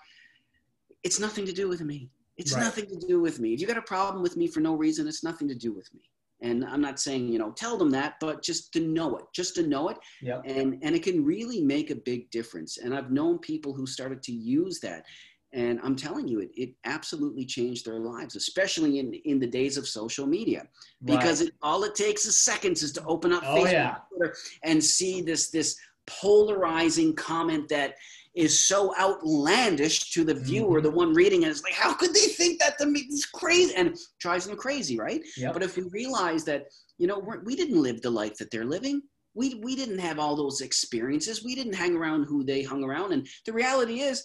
[1.07, 2.65] it's nothing to do with me it's right.
[2.65, 5.07] nothing to do with me if you got a problem with me for no reason
[5.07, 6.03] it's nothing to do with me
[6.43, 9.55] and i'm not saying you know tell them that but just to know it just
[9.55, 10.43] to know it yep.
[10.45, 14.21] and and it can really make a big difference and i've known people who started
[14.23, 15.05] to use that
[15.53, 19.79] and I'm telling you, it, it absolutely changed their lives, especially in, in the days
[19.79, 20.67] of social media,
[21.05, 21.49] because right.
[21.49, 24.29] it, all it takes is seconds is to open up oh, Facebook yeah.
[24.65, 27.95] and see this, this polarizing comment that
[28.37, 30.91] is so outlandish to the viewer, mm-hmm.
[30.91, 31.49] the one reading it.
[31.49, 32.93] It's like, how could they think that The?
[32.95, 33.75] It's crazy.
[33.75, 35.23] And it drives them crazy, right?
[35.37, 35.55] Yep.
[35.55, 36.67] But if we realize that,
[36.99, 39.01] you know, we're, we did not live the life that they're living,
[39.35, 41.45] we, we didn't have all those experiences.
[41.45, 43.13] We didn't hang around who they hung around.
[43.13, 44.25] And the reality is,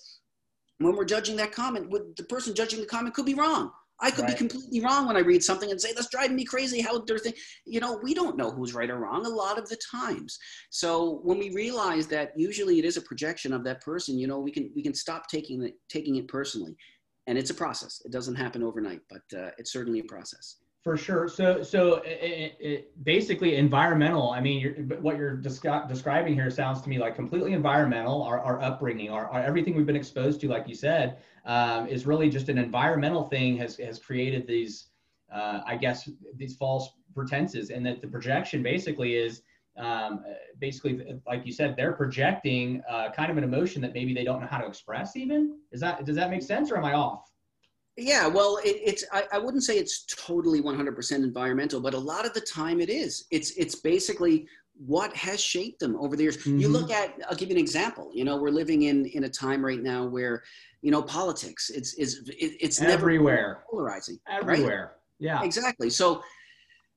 [0.79, 3.71] when we're judging that comment, the person judging the comment could be wrong.
[4.01, 4.31] I could right.
[4.31, 6.81] be completely wrong when I read something and say that's driving me crazy.
[6.81, 9.69] How they're think, you know, we don't know who's right or wrong a lot of
[9.69, 10.39] the times.
[10.71, 14.39] So when we realize that usually it is a projection of that person, you know,
[14.39, 16.75] we can we can stop taking it taking it personally,
[17.27, 18.01] and it's a process.
[18.03, 20.57] It doesn't happen overnight, but uh, it's certainly a process.
[20.83, 21.27] For sure.
[21.27, 24.31] So, so it, it, basically environmental.
[24.31, 28.23] I mean, you're, what you're descri- describing here sounds to me like completely environmental.
[28.23, 32.07] Our, our upbringing, our, our everything we've been exposed to, like you said, um, is
[32.07, 33.57] really just an environmental thing.
[33.57, 34.87] Has has created these,
[35.31, 39.43] uh, I guess, these false pretenses, and that the projection basically is,
[39.77, 40.23] um,
[40.59, 44.41] basically, like you said, they're projecting uh, kind of an emotion that maybe they don't
[44.41, 45.15] know how to express.
[45.15, 47.30] Even is that does that make sense, or am I off?
[47.97, 52.25] Yeah, well, it, it's I, I, wouldn't say it's totally 100% environmental, but a lot
[52.25, 53.25] of the time it is.
[53.31, 54.47] It's it's basically
[54.85, 56.37] what has shaped them over the years.
[56.37, 56.59] Mm-hmm.
[56.59, 58.09] You look at I'll give you an example.
[58.13, 60.41] You know, we're living in in a time right now where
[60.81, 64.93] you know politics it's is it, it's everywhere never polarizing everywhere.
[64.93, 65.27] Right?
[65.27, 65.89] Yeah, exactly.
[65.89, 66.23] So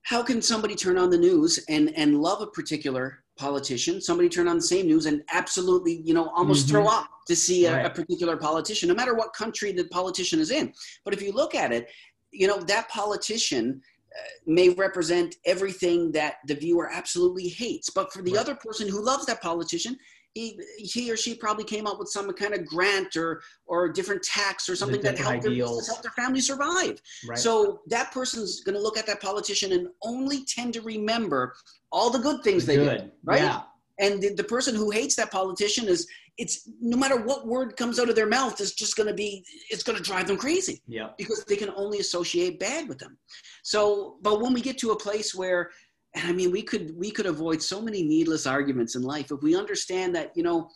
[0.02, 4.46] how can somebody turn on the news and and love a particular politician somebody turn
[4.46, 6.76] on the same news and absolutely you know almost mm-hmm.
[6.76, 7.86] throw up to see a, right.
[7.86, 10.72] a, particular politician no matter what country the politician is in
[11.04, 11.90] but if you look at it
[12.30, 13.80] you know that politician
[14.16, 18.40] uh, may represent everything that the viewer absolutely hates but for the right.
[18.40, 19.96] other person who loves that politician
[20.34, 24.22] he, he or she probably came up with some kind of grant or or different
[24.22, 27.00] tax or something that helped their, help their family survive.
[27.26, 27.38] Right.
[27.38, 31.54] So that person's going to look at that politician and only tend to remember
[31.92, 32.98] all the good things they good.
[32.98, 33.42] did, right?
[33.42, 33.62] Yeah.
[34.00, 38.00] And the, the person who hates that politician is it's no matter what word comes
[38.00, 40.82] out of their mouth is just going to be it's going to drive them crazy.
[40.88, 41.10] Yeah.
[41.16, 43.16] Because they can only associate bad with them.
[43.62, 45.70] So, but when we get to a place where
[46.14, 49.42] and i mean we could we could avoid so many needless arguments in life if
[49.42, 50.68] we understand that you know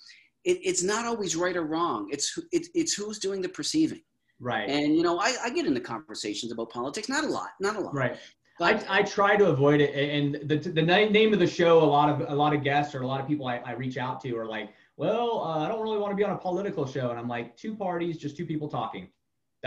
[0.45, 2.09] it, it's not always right or wrong.
[2.11, 4.01] It's it, it's who's doing the perceiving.
[4.41, 4.69] Right.
[4.69, 7.81] And you know I, I get into conversations about politics not a lot not a
[7.81, 7.95] lot.
[7.95, 8.17] Right.
[8.59, 11.85] But I, I try to avoid it and the, the name of the show a
[11.85, 14.21] lot of a lot of guests or a lot of people i, I reach out
[14.23, 17.11] to are like well uh, i don't really want to be on a political show.
[17.11, 19.09] And i'm like two parties just two people talking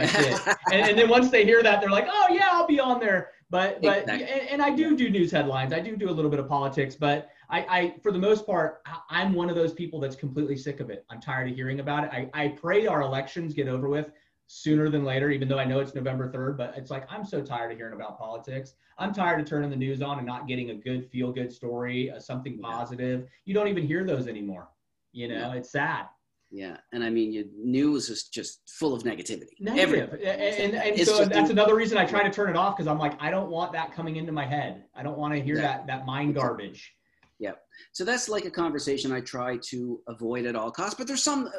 [0.02, 2.80] that's it and, and then once they hear that they're like oh yeah i'll be
[2.80, 4.28] on there but but exactly.
[4.28, 5.74] and, and, I do do news headlines.
[5.74, 8.82] I do do a little bit of politics, but I, I for the most part
[9.10, 11.06] I'm one of those people that's completely sick of it.
[11.10, 12.12] I'm tired of hearing about it.
[12.14, 14.10] I, I pray our elections get over with
[14.48, 16.58] sooner than later, even though I know it's November 3rd.
[16.58, 18.76] But it's like I'm so tired of hearing about politics.
[18.98, 22.10] I'm tired of turning the news on and not getting a good feel good story,
[22.10, 23.28] uh, something positive.
[23.44, 24.70] You don't even hear those anymore.
[25.12, 25.56] You know, yeah.
[25.56, 26.06] it's sad.
[26.54, 29.48] Yeah, and I mean, your news is just full of negativity.
[29.62, 32.76] Negative, Every, and, and, and so that's another reason I try to turn it off
[32.76, 34.84] because I'm like, I don't want that coming into my head.
[34.94, 35.62] I don't want to hear yeah.
[35.62, 36.94] that that mind garbage.
[37.40, 37.54] Yeah,
[37.94, 40.96] so that's like a conversation I try to avoid at all costs.
[40.96, 41.52] But there's some uh,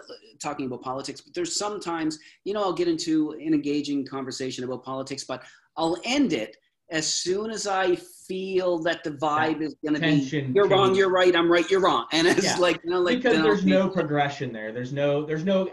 [0.43, 4.85] talking about politics, but there's sometimes, you know, I'll get into an engaging conversation about
[4.85, 5.43] politics, but
[5.79, 6.57] I'll end it
[6.93, 7.97] as soon as I
[8.29, 11.69] feel that the vibe That is going to be, you're wrong, you're right, I'm right,
[11.71, 12.57] you're wrong, and it's Yeah.
[12.59, 14.73] like, you know, like because there's be- no progression there.
[14.73, 15.69] There's no there's no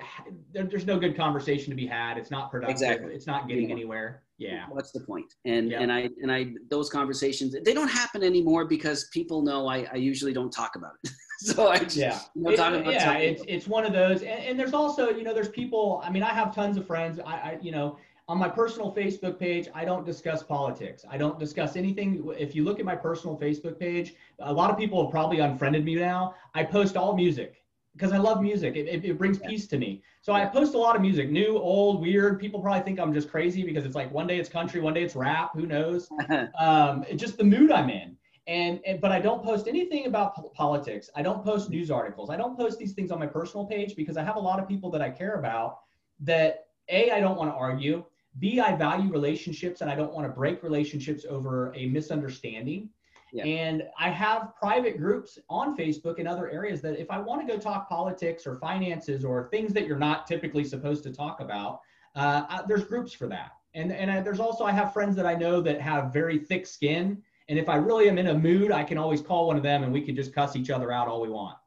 [0.53, 2.17] there, there's no good conversation to be had.
[2.17, 2.71] It's not productive.
[2.73, 3.13] Exactly.
[3.13, 3.75] It's not getting Yeah.
[3.75, 4.23] anywhere.
[4.37, 4.65] Yeah.
[4.69, 5.33] What's the point?
[5.45, 5.81] And Yeah.
[5.81, 9.95] and I and I those conversations they don't happen anymore because people know I, I
[9.97, 11.11] usually don't talk about it.
[11.39, 12.19] so I just, Yeah.
[12.35, 15.33] you know, It- yeah, it's it's one of those, and, and there's also you know
[15.33, 16.01] there's people.
[16.03, 17.19] I mean, I have tons of friends.
[17.19, 17.97] I, I you know
[18.29, 21.03] on my personal Facebook page, I don't discuss politics.
[21.09, 22.31] I don't discuss anything.
[22.37, 25.83] If you look at my personal Facebook page, a lot of people have probably unfriended
[25.83, 26.35] me now.
[26.53, 27.63] I post all music
[27.93, 28.75] because I love music.
[28.75, 30.03] It, it, it brings peace to me.
[30.21, 32.39] So I post a lot of music, new, old, weird.
[32.39, 35.01] People probably think I'm just crazy because it's like one day it's country, one day
[35.01, 35.49] it's rap.
[35.55, 36.07] Who knows?
[36.59, 38.15] um, it's just the mood I'm in.
[38.45, 41.09] And, and but I don't post anything about po- politics.
[41.15, 42.29] I don't post news articles.
[42.29, 44.67] I don't post these things on my personal page because I have a lot of
[44.67, 45.79] people that I care about
[46.19, 48.03] that a I don't want to argue.
[48.37, 52.89] B I value relationships and I don't want to break relationships over a misunderstanding.
[53.31, 53.43] Yeah.
[53.43, 57.47] And I have private groups on Facebook and other areas that if I want to
[57.51, 61.81] go talk politics or finances or things that you're not typically supposed to talk about,
[62.15, 63.51] uh, I- there's groups for that.
[63.75, 66.65] And and I, there's also I have friends that I know that have very thick
[66.65, 69.63] skin, and if I really am in a mood, I can always call one of
[69.63, 71.58] them and we can just cuss each other out all we want.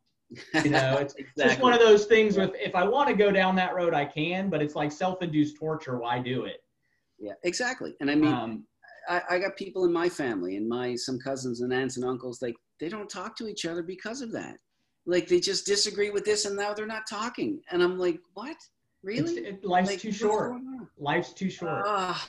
[0.65, 1.45] You know, it's exactly.
[1.45, 4.05] just one of those things with if I want to go down that road, I
[4.05, 5.99] can, but it's like self-induced torture.
[5.99, 6.63] Why do it?
[7.19, 7.95] yeah, exactly.
[8.01, 8.67] And I mean, Um,
[9.09, 12.43] I, I got people in my family and my some cousins and aunts and uncles
[12.43, 14.57] like they don't talk to each other because of that.
[15.07, 17.61] Like they just disagree with this and now they're not talking.
[17.71, 18.57] And I'm like, what?
[19.05, 19.35] Really?
[19.39, 20.53] it, life's Like, too what's short.
[20.99, 21.83] Life's too short.
[21.87, 22.29] Ah,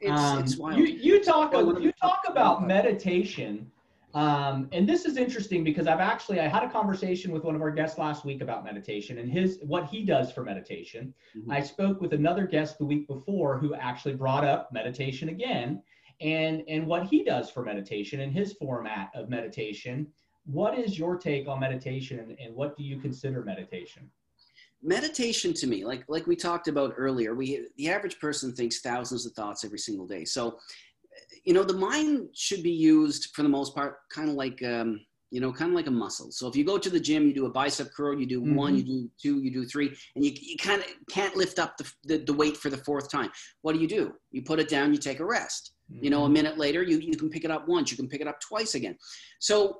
[0.00, 0.78] it's, Um, it's wild.
[0.78, 3.70] You, you talk you talk about- meditation,
[4.14, 7.62] um, and this is interesting because I've actually I had a conversation with one of
[7.62, 11.14] our guests last week about meditation and his what he does for meditation.
[11.36, 11.52] Mhm.
[11.52, 15.82] I spoke with another guest the week before who actually brought up meditation again,
[16.20, 20.08] and and what he does for meditation and his format of meditation.
[20.46, 24.10] What is your take on meditation, and, and what do you consider meditation?
[24.82, 29.26] meditation to me like like we talked about earlier we the average person thinks thousands
[29.26, 30.58] of thoughts every single day so
[31.44, 35.00] you know the mind should be used for the most part kind of like um,
[35.30, 36.30] you know kind of like a muscle.
[36.30, 38.76] So if you go to the gym you do a bicep curl you do one
[38.76, 41.92] you do two you do three and you, you kind of can't lift up the,
[42.04, 43.30] the, the weight for the fourth time.
[43.62, 44.14] What do you do?
[44.32, 45.72] You put it down you take a rest.
[45.88, 48.20] You know a minute later you, you can pick it up once you can pick
[48.20, 48.96] it up twice again.
[49.38, 49.78] So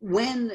[0.00, 0.54] when uh,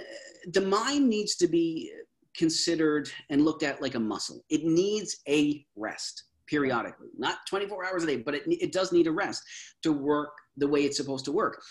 [0.51, 1.91] the mind needs to be
[2.35, 7.09] considered and looked at like a muscle it needs a rest periodically.
[7.17, 9.43] Not 24 hours a day but it, it does need a rest
[9.83, 11.61] to work the way it's supposed to work.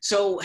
[0.00, 0.40] So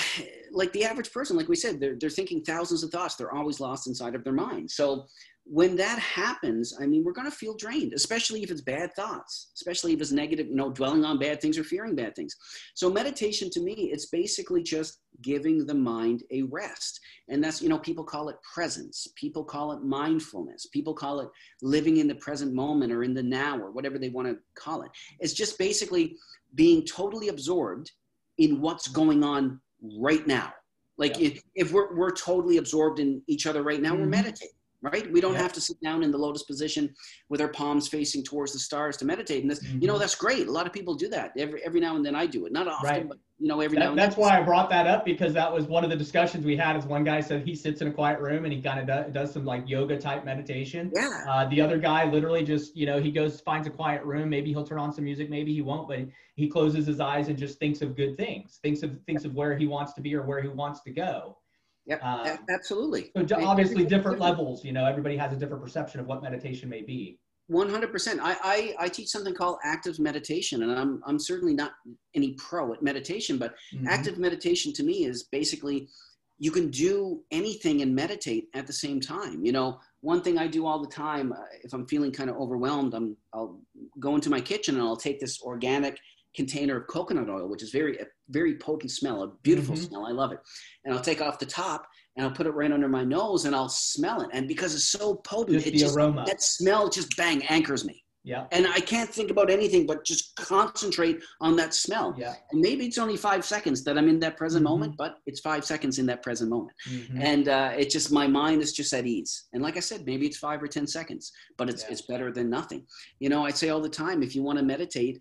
[0.52, 3.16] like the average person like we said they're, they're thinking thousands of thoughts.
[3.16, 4.72] They're always lost inside of their mind.
[4.72, 5.08] So
[5.46, 9.52] when that happens i mean we're going to feel drained especially if it's bad thoughts
[9.56, 12.36] especially if it's negative you know dwelling on bad things or fearing bad things.
[12.76, 17.00] So meditation to me it's basically just giving the mind a rest.
[17.30, 19.08] And that's you know people call it presence.
[19.16, 20.68] People call it mindfulness.
[20.68, 21.30] People call it
[21.62, 24.84] living in the present moment or in the now or whatever they want to call
[24.84, 24.92] it.
[25.20, 26.18] It's just basically
[26.56, 27.92] being totally absorbed
[28.38, 29.60] in what's going on
[30.00, 30.54] right now.
[30.98, 31.28] Like Yeah.
[31.30, 34.10] if, if we're, we're totally absorbed in each other right now we're Mhm.
[34.22, 35.42] meditating right we don't Yeah.
[35.42, 36.94] have to sit down in the lotus position
[37.30, 40.00] with our palms facing towards the stars to meditate and this you know Mhm.
[40.00, 42.46] that's great a lot of people do that every every now and then i do
[42.46, 43.08] it not often Right.
[43.08, 45.52] but you know every now That, and that's why I brought that up because that
[45.52, 46.76] was one of the discussions we had.
[46.76, 49.12] Is one guy said he sits in a quiet room and he kind of does,
[49.12, 50.92] does some like yoga type meditation.
[50.96, 54.30] yeah Uh, the other guy literally just, you know, he goes finds a quiet room.
[54.30, 56.02] Maybe he'll turn on some music, maybe he won't, but
[56.36, 58.60] he closes his eyes and just thinks of good things.
[58.62, 61.40] Thinks of thinks of where he wants to be or where he wants to go.
[61.86, 64.64] Yeah um, absolutely So obviously, different levels.
[64.64, 67.20] You know, everybody has a different perception of what meditation may be.
[67.52, 71.72] 100% I, I i teach something called active meditation and i'm i'm certainly not
[72.16, 73.88] any pro at meditation but Mhm.
[73.88, 75.90] active meditation to me is basically
[76.38, 80.48] you can do anything and meditate at the same time you know one thing i
[80.48, 83.60] do all the time uh, if i'm feeling kind of overwhelmed i'm i'll
[84.00, 86.00] go into my kitchen and i'll take this organic
[86.36, 89.88] container of coconut oil which is very a very potent smell a beautiful Mhm.
[89.88, 90.40] smell i love it
[90.86, 93.56] and i'll take off the top and i'll put it right under my nose and
[93.56, 96.24] i'll smell it and because it's so potent Just it the just aroma.
[96.26, 98.46] that smell just bang anchors me Yeah.
[98.52, 102.36] and i can't think about anything but just concentrate on that smell Yeah.
[102.52, 104.70] and maybe it's only five seconds that I'm in that present Mhm.
[104.72, 106.76] moment, but it's five seconds in that present moment.
[106.88, 107.20] Mhm.
[107.32, 109.32] And uh, it just, my mind is just at ease.
[109.54, 111.24] And like I said, maybe it's five or 10 seconds,
[111.58, 111.92] but it's, Yeah.
[111.94, 112.82] it's better than nothing.
[113.24, 115.16] You know, I say all the time, if you want to meditate,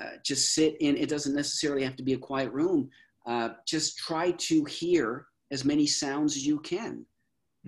[0.00, 2.88] uh, just sit in, it doesn't necessarily have to be a quiet room.
[3.26, 7.04] Uh, just try to hear as many sounds as you can.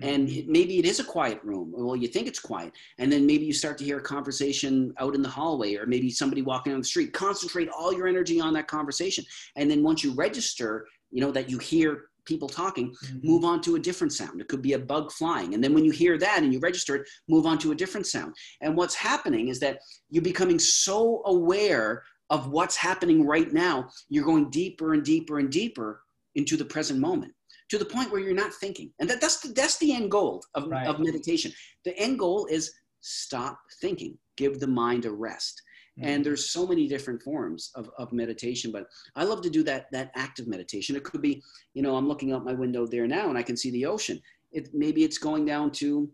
[0.01, 1.71] and it, maybe it is a quiet room.
[1.73, 2.73] Well you think it's quiet.
[2.97, 6.09] And then maybe you start to hear a conversation out in the hallway or maybe
[6.09, 7.13] somebody walking on the street.
[7.13, 9.23] Concentrate all your energy on that conversation.
[9.55, 13.19] And then once you register you know that you hear people talking mm-hmm.
[13.23, 14.41] move on to a different sound.
[14.41, 15.53] It could be a bug flying.
[15.53, 18.07] And then when you hear that and you register it move on to a different
[18.07, 18.35] sound.
[18.61, 24.25] And what's happening is that you're becoming so aware of what's happening right now you're
[24.25, 26.01] going deeper and deeper and deeper
[26.35, 27.31] into the present moment
[27.69, 28.91] to the point where you're not thinking.
[28.99, 30.87] And that, that's, the, that's the end goal of, right.
[30.87, 31.51] of meditation.
[31.83, 32.71] The end goal is
[33.01, 35.61] stop thinking, give the mind a rest.
[35.97, 36.09] Mm-hmm.
[36.09, 39.87] And there's so many different forms of, of meditation, but I love to do that,
[39.91, 40.95] that active meditation.
[40.95, 41.41] It could be,
[41.73, 44.21] you know, I'm looking out my window there now and I can see the ocean.
[44.51, 46.09] It, maybe it's going down to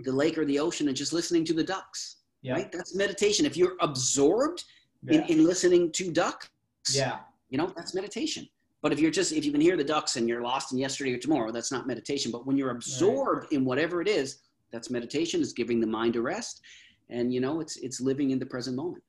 [0.00, 2.54] the lake or the ocean and just listening to the ducks, yeah.
[2.54, 2.72] right?
[2.72, 3.46] That's meditation.
[3.46, 4.64] If you're absorbed
[5.02, 5.20] yeah.
[5.26, 6.48] in, in listening to ducks,
[6.92, 8.48] yeah, you know, that's meditation.
[8.82, 11.12] But if you're just if you can hear the ducks and you're lost in yesterday
[11.12, 12.32] or tomorrow, that's not meditation.
[12.32, 13.52] But when you're absorbed right.
[13.52, 14.38] in whatever it is,
[14.72, 15.40] that's meditation.
[15.40, 16.62] Is giving the mind a rest,
[17.10, 19.02] and you know it's it's living in the present moment.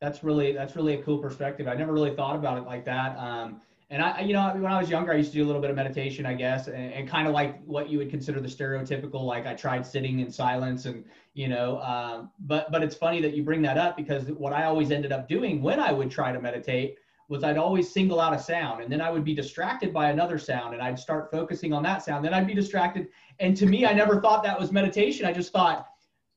[0.00, 1.66] That's really that's really a cool perspective.
[1.66, 3.18] I never really thought about it like that.
[3.18, 3.60] Um,
[3.90, 5.70] and I, you know, when I was younger, I used to do a little bit
[5.70, 9.24] of meditation, I guess, and, and kind of like what you would consider the stereotypical.
[9.24, 13.34] Like I tried sitting in silence, and you know, um, but but it's funny that
[13.34, 16.32] you bring that up because what I always ended up doing when I would try
[16.32, 19.92] to meditate was I'd always single out a sound and then I would be distracted
[19.92, 22.24] by another sound and I'd start focusing on that sound.
[22.24, 23.08] Then I'd be distracted.
[23.38, 25.26] And to me, I never thought that was meditation.
[25.26, 25.88] I just thought,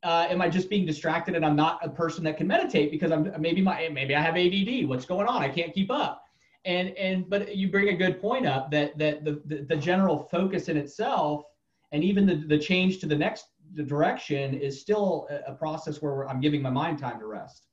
[0.04, 3.12] uh, am I just being distracted and I'm not a person that can meditate because
[3.12, 4.88] I'm maybe my maybe I have ADD.
[4.88, 5.42] What's going on?
[5.42, 6.26] I can't keep up.
[6.66, 10.28] And and but you bring a good point up that that the the, the general
[10.32, 11.44] focus in itself
[11.92, 13.48] and even the, the change to the next
[13.86, 17.66] direction is still a, a process where I'm giving my mind time to rest.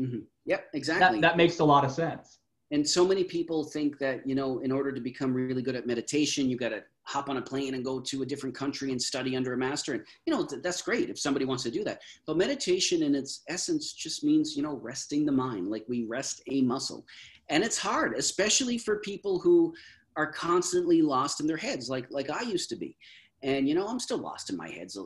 [0.00, 0.20] Mm-hmm.
[0.46, 1.20] Yep, exactly.
[1.20, 2.38] That, that makes a lot of sense
[2.72, 5.86] and so many people think that you know in order to become really good at
[5.86, 9.00] meditation you got to hop on a plane and go to a different country and
[9.00, 12.00] study under a master and you know that's great if somebody wants to do that
[12.26, 16.42] but meditation in its essence just means you know resting the mind like we rest
[16.50, 17.04] a muscle
[17.48, 19.74] and it's hard especially for people who
[20.16, 22.96] are constantly lost in their heads like like i used to be
[23.42, 24.98] and you know i'm still lost in my heads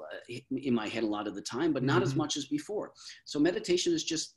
[0.50, 2.04] in my head a lot of the time but not mm-hmm.
[2.04, 2.92] as much as before
[3.24, 4.36] so meditation is just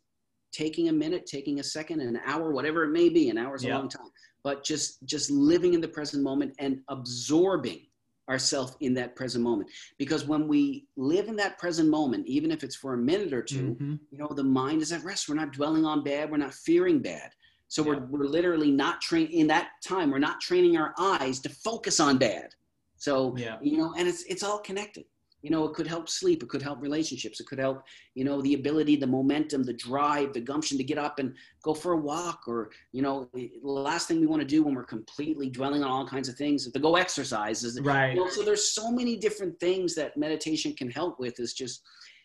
[0.51, 3.29] taking a minute, taking a second, an hour, whatever it may be.
[3.29, 3.75] An hour is yeah.
[3.75, 4.09] a long time,
[4.43, 7.85] but just just living in the present moment and absorbing
[8.29, 9.69] ourselves in that present moment.
[9.97, 13.41] Because when we live in that present moment, even if it's for a minute or
[13.41, 13.95] 2 mm-hmm.
[14.11, 15.27] you know, the mind is at rest.
[15.27, 16.29] We're not dwelling on bad.
[16.29, 17.31] We're not fearing bad.
[17.69, 17.89] So yeah.
[17.91, 20.11] we're, we're literally not trained in that time.
[20.11, 22.49] We're not training our eyes to focus on dad.
[22.97, 23.57] So, yeah.
[23.61, 25.05] you know, and it's, it's all connected
[25.41, 27.83] you know it could help sleep it could help relationships it could help
[28.15, 31.73] you know the ability the momentum the drive the gumption to get up and go
[31.73, 34.83] for a walk or you know the last thing we want to do when we're
[34.83, 38.29] completely dwelling on all kinds of things is to go exercise is right you know,
[38.29, 41.83] so there's so many different things that meditation can help with is just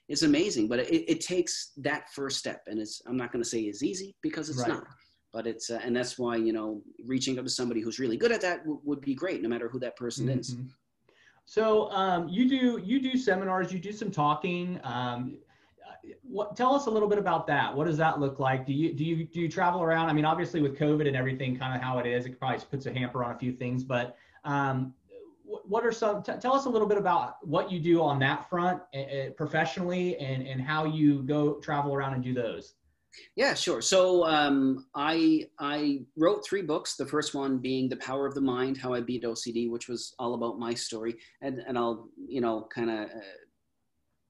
[0.09, 3.49] it's amazing but it, it takes that first step and it's i'm not going to
[3.49, 4.69] say it's easy because it's right.
[4.69, 4.85] not
[5.35, 8.33] but it's uh, and that's why you know reaching out to somebody who's really good
[8.33, 10.41] at that w- would be great no matter who that person mm-hmm.
[10.41, 10.57] is
[11.45, 14.81] so um, you do you do seminars, you do some talking.
[14.83, 15.39] Um,
[16.23, 17.75] what, tell us a little bit about that.
[17.75, 18.67] What does that look like?
[18.67, 20.09] Do you do you do you travel around?
[20.09, 22.87] I mean, obviously with COVID and everything, kind of how it is, it probably puts
[22.87, 23.85] a hamper on a few things.
[23.85, 24.95] But um,
[25.45, 26.23] what are some?
[26.23, 30.17] T- tell us a little bit about what you do on that front uh, professionally,
[30.19, 32.75] and and how you go travel around and do those.
[33.37, 33.81] Yeah, sure.
[33.81, 36.97] So um, I I wrote three books.
[36.97, 40.15] The first one being "The Power of the Mind: How I Beat OCD," which was
[40.19, 43.21] all about my story, and and I'll you know kind of uh,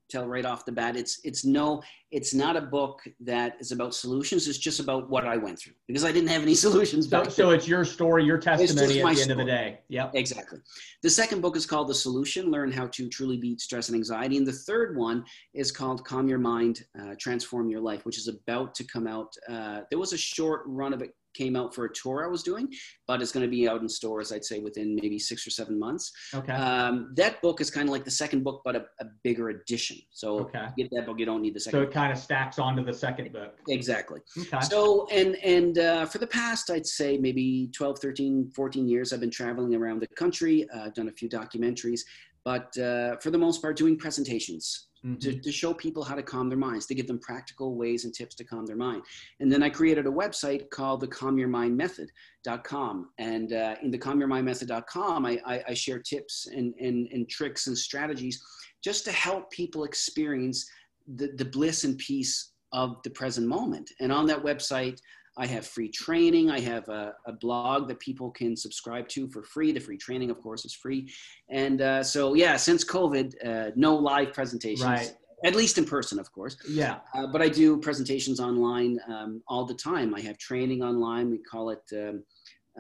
[0.09, 0.97] tell right off the bat.
[0.97, 4.47] It's it's no it's not a book that is about solutions.
[4.47, 7.51] It's just about what i went through because i didn't have any solutions so, so
[7.51, 9.81] it's your story your testimony at the end of the day.
[9.89, 10.13] Yep.
[10.15, 10.59] Exactly.
[11.03, 14.37] The second book is called the solution learn how to truly beat stress and anxiety.
[14.37, 18.29] And the third one is called calm your mind uh, transform your life which is
[18.29, 19.35] about to come out.
[19.49, 22.43] Uh, there was a short run of it came out for a tour I was
[22.43, 22.69] doing,
[23.07, 25.79] but it's going to be out in stores, I'd say, within maybe six or seven
[25.79, 26.13] months.
[26.35, 26.53] Okay.
[26.53, 29.99] Um, that book is kind of like the second book, but a, a bigger edition.
[30.11, 30.67] So okay.
[30.79, 31.81] get that book, you don't need the second.
[31.81, 33.59] So it kind of stacks onto the second book.
[33.69, 34.21] Exactly.
[34.39, 34.61] Okay.
[34.63, 39.21] So, and, and uh, for the past, I'd say maybe 12, 13, 14 years, I've
[39.21, 40.67] been traveling around the country.
[40.71, 42.01] Uh, I've done a few documentaries,
[42.45, 45.19] but uh, for the most part, doing presentations mm-hmm.
[45.19, 48.15] to, to show people how to calm their minds, to give them practical ways and
[48.15, 49.03] tips to calm their mind.
[49.41, 53.11] And then I created a website called the Calm Your Mind Method.com.
[53.19, 57.09] And uh, in the Calm Your Mind Method.com, I, I, I share tips and, and,
[57.13, 58.43] and tricks and strategies
[58.83, 60.69] just to help people experience
[61.17, 63.91] the, the bliss and peace of the present moment.
[64.01, 64.99] And on that website,
[65.37, 66.51] I have free training.
[66.51, 69.73] I have a, a, blog that people can subscribe to for free.
[69.73, 71.13] The free training, of course, is free.
[71.51, 74.85] And uh, so, yeah, since COVID, uh, no live presentations.
[74.85, 75.15] Right.
[75.45, 76.57] At least in person, of course.
[76.69, 77.01] Yeah.
[77.15, 80.15] Uh, but I do presentations online um, all the time.
[80.15, 81.31] I have training online.
[81.31, 82.25] We call it um,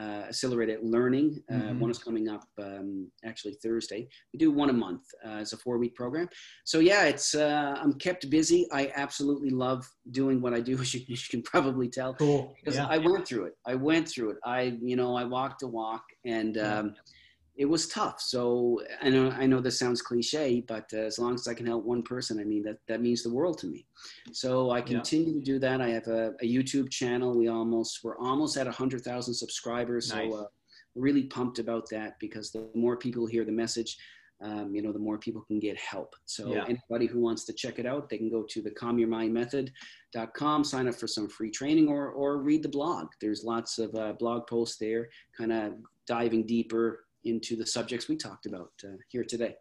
[0.00, 1.42] uh, accelerated learning.
[1.50, 1.80] Uh, mm-hmm.
[1.80, 2.44] One is coming up
[3.24, 4.08] actually Thursday.
[4.32, 6.28] We do one a month uh, as a four week program.
[6.64, 8.66] So yeah, it's uh, I'm kept busy.
[8.72, 12.14] I absolutely love doing what I do, as you, you can probably tell.
[12.14, 12.54] Cool.
[12.60, 12.86] Because yeah.
[12.88, 13.54] I went through it.
[13.66, 14.36] I went through it.
[14.44, 16.58] I you know I walked a walk and.
[16.58, 16.94] Um,
[17.56, 18.20] it was tough.
[18.20, 21.66] So I know I know this sounds cliche, but uh, as long as I can
[21.66, 23.86] help one person, I mean that that means the world to me.
[24.32, 25.38] So I continue yeah.
[25.38, 25.80] to do that.
[25.80, 27.36] I have a, a, YouTube channel.
[27.36, 30.12] We almost we're almost at hundred thousand subscribers.
[30.12, 30.32] Nice.
[30.32, 30.46] So uh,
[30.96, 33.96] really pumped about that because the more people hear the message,
[34.42, 36.14] um, you know, the more people can get help.
[36.24, 36.64] So yeah.
[36.64, 40.94] anybody who wants to check it out, they can go to the calmyourmindmethod.com, sign up
[40.94, 43.08] for some free training or, or read the blog.
[43.20, 45.74] There's lots of uh, blog posts there, kind of
[46.06, 49.56] diving deeper into the subjects we talked about uh, here today.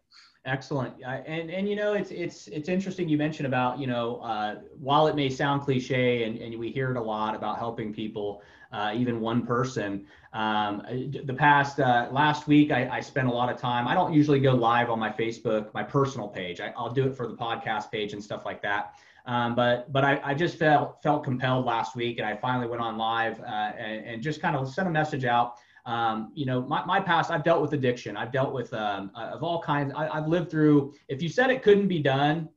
[0.46, 0.94] Excellent.
[1.02, 4.56] Uh, and, and, you know, it's, it's, it's interesting you mentioned about, you know, uh,
[4.78, 8.42] while it may sound cliche and, and we hear it a lot about helping people,
[8.70, 10.04] uh, even one person,
[10.34, 10.82] um,
[11.24, 14.40] the past, uh, last week, I, I spent a lot of time, I don't usually
[14.40, 16.60] go live on my Facebook, my personal page.
[16.60, 18.96] I, will do it for the podcast page and stuff like that.
[19.26, 22.82] Um, but but I, I, just felt felt compelled last week, and I finally went
[22.82, 25.54] on live uh, and, and, just kind of sent a message out
[25.86, 28.16] um, you know, my, my past, I've dealt with addiction.
[28.16, 29.92] I've dealt with um, uh, of all kinds.
[29.94, 30.94] I, have lived through.
[31.08, 32.48] If you said it couldn't be done,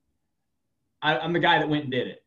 [1.01, 2.23] I, am the guy that went and did it.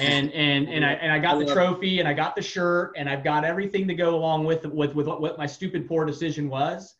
[0.00, 3.08] And and and I and I got the trophy and I got the shirt and
[3.08, 6.48] I've got everything to go along with with with what, what my stupid poor decision
[6.48, 6.96] was.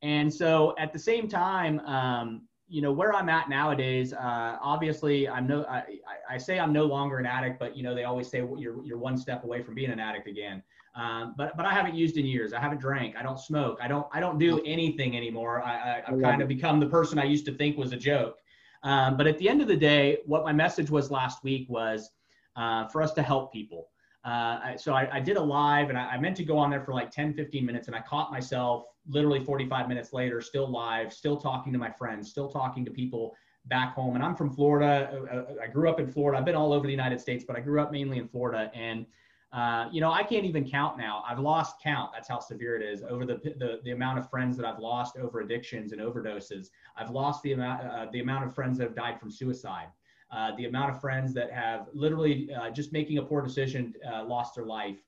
[0.00, 4.12] And so at the same time, um, you know where I'm at nowadays.
[4.12, 5.64] Uh, obviously, I'm no.
[5.64, 5.84] I,
[6.28, 8.98] I say I'm no longer an addict, but you know they always say you're you're
[8.98, 10.62] one step away from being an addict again.
[10.94, 12.52] Um, but but I haven't used in years.
[12.52, 13.16] I haven't drank.
[13.16, 13.78] I don't smoke.
[13.80, 15.62] I don't I don't do anything anymore.
[15.62, 18.38] I, I have kind of become the person I used to think was a joke.
[18.82, 22.10] Um, but at the end of the day, what my message was last week was
[22.56, 23.88] uh, for us to help people.
[24.24, 26.68] Uh, I, so I, I, did a live and I, I, meant to go on
[26.68, 30.68] there for like 10, 15 minutes and I caught myself literally 45 minutes later, still
[30.68, 33.36] live, still talking to my friends, still talking to people
[33.66, 34.14] back home.
[34.14, 35.10] And I'm from Florida.
[35.12, 36.38] Uh, uh, I grew up in Florida.
[36.38, 38.70] I've been all over the United States, but I grew up mainly in Florida.
[38.74, 39.06] And
[39.52, 41.24] uh, you know, I can't even count now.
[41.26, 42.10] I've lost count.
[42.12, 45.16] That's how severe it is over the, the, the amount of friends that I've lost
[45.16, 46.68] over addictions and overdoses.
[46.96, 49.86] I've lost the amount, uh, the amount of friends that have died from suicide.
[50.32, 53.94] Uh, the amount of friends that have literally uh, just making a poor decision
[54.24, 54.98] lost their life.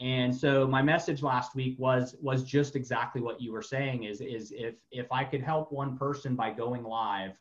[0.00, 4.20] And so my message last week was was just exactly what you were saying is
[4.20, 7.38] is if if I could help one person by going live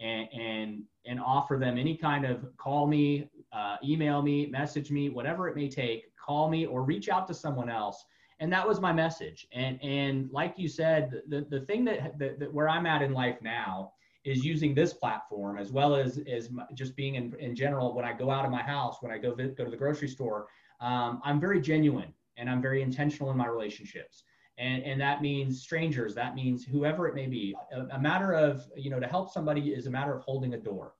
[0.00, 5.10] and and and offer them any kind of call me, uh, email me, message me,
[5.10, 8.04] whatever it may take, call me or reach out to someone else.
[8.40, 9.46] And that was my message.
[9.52, 13.12] And and like you said, the, the thing that, that, that where I'm at in
[13.12, 13.92] life now
[14.24, 18.12] is using this platform as well as as just being in, in general when I
[18.12, 20.46] go out of my house, when I go go to the grocery store,
[20.80, 24.24] um, I'm very genuine and I'm very intentional in my relationships.
[24.58, 27.54] And, and that means strangers, that means whoever it may be.
[27.72, 30.58] A, a matter of, you know, to help somebody is a matter of holding a
[30.58, 30.94] door,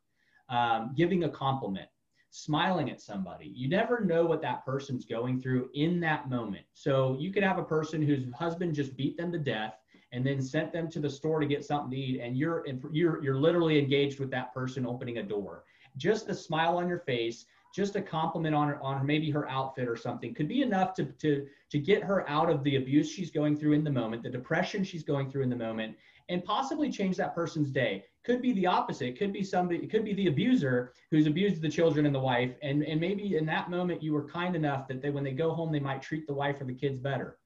[0.49, 1.89] um, giving a compliment,
[2.31, 3.53] smiling at somebody.
[3.55, 6.67] You never know what that person's going through in that moment.
[6.75, 9.75] So you could have a person whose husband just beat them to death
[10.13, 13.23] and then sent them to the store to get something to eat and you're you're
[13.23, 15.65] you're literally engaged with that person opening a door.
[15.97, 19.89] Just the smile on your face, just a compliment on her, on maybe her outfit
[19.89, 23.31] or something could be enough to, to, to get her out of the abuse she's
[23.31, 25.97] going through in the moment, the depression she's going through in the moment,
[26.29, 28.05] and possibly change that person's day.
[28.25, 29.19] Could be the opposite.
[29.19, 32.55] Could be somebody, it could be the abuser who's abused the children and the wife.
[32.63, 35.53] And, and maybe in that moment you were kind enough that they, when they go
[35.53, 37.39] home, they might treat the wife or the kids better.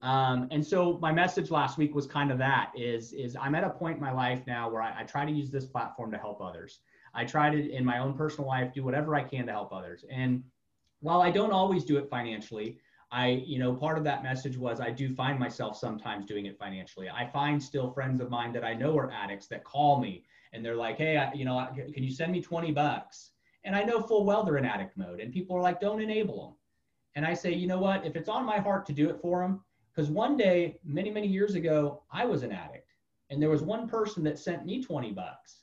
[0.00, 3.62] Um, and so my message last week was kind of that is, is I'm at
[3.62, 6.18] a point in my life now where I, I try to use this platform to
[6.18, 6.80] help others.
[7.14, 10.04] I try to, in my own personal life, do whatever I can to help others.
[10.10, 10.42] And
[11.00, 12.78] while I don't always do it financially,
[13.10, 16.58] I, you know, part of that message was I do find myself sometimes doing it
[16.58, 17.10] financially.
[17.10, 20.64] I find still friends of mine that I know are addicts that call me and
[20.64, 23.32] they're like, hey, I, you know, can you send me 20 bucks?
[23.64, 25.20] And I know full well they're in addict mode.
[25.20, 26.56] And people are like, don't enable them.
[27.14, 28.06] And I say, you know what?
[28.06, 29.62] If it's on my heart to do it for them,
[29.94, 32.88] because one day, many, many years ago, I was an addict.
[33.28, 35.61] And there was one person that sent me 20 bucks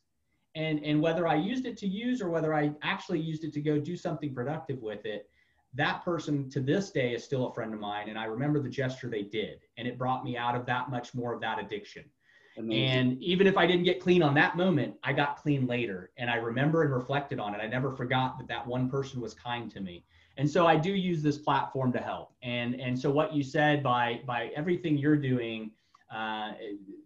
[0.56, 3.62] and and whether i used it to use or whether i actually used it to
[3.62, 5.30] go do something productive with it
[5.76, 8.70] that person to this day is still a friend of mine and i remember the
[8.70, 12.04] gesture they did and it brought me out of that much more of that addiction
[12.58, 12.84] Amazing.
[12.84, 16.30] and even if i didn't get clean on that moment i got clean later and
[16.30, 19.72] i remember and reflected on it i never forgot that that one person was kind
[19.72, 20.04] to me
[20.40, 22.32] and so I do use this platform to help.
[22.42, 25.72] And and so what you said by by everything you're doing
[26.10, 26.54] uh,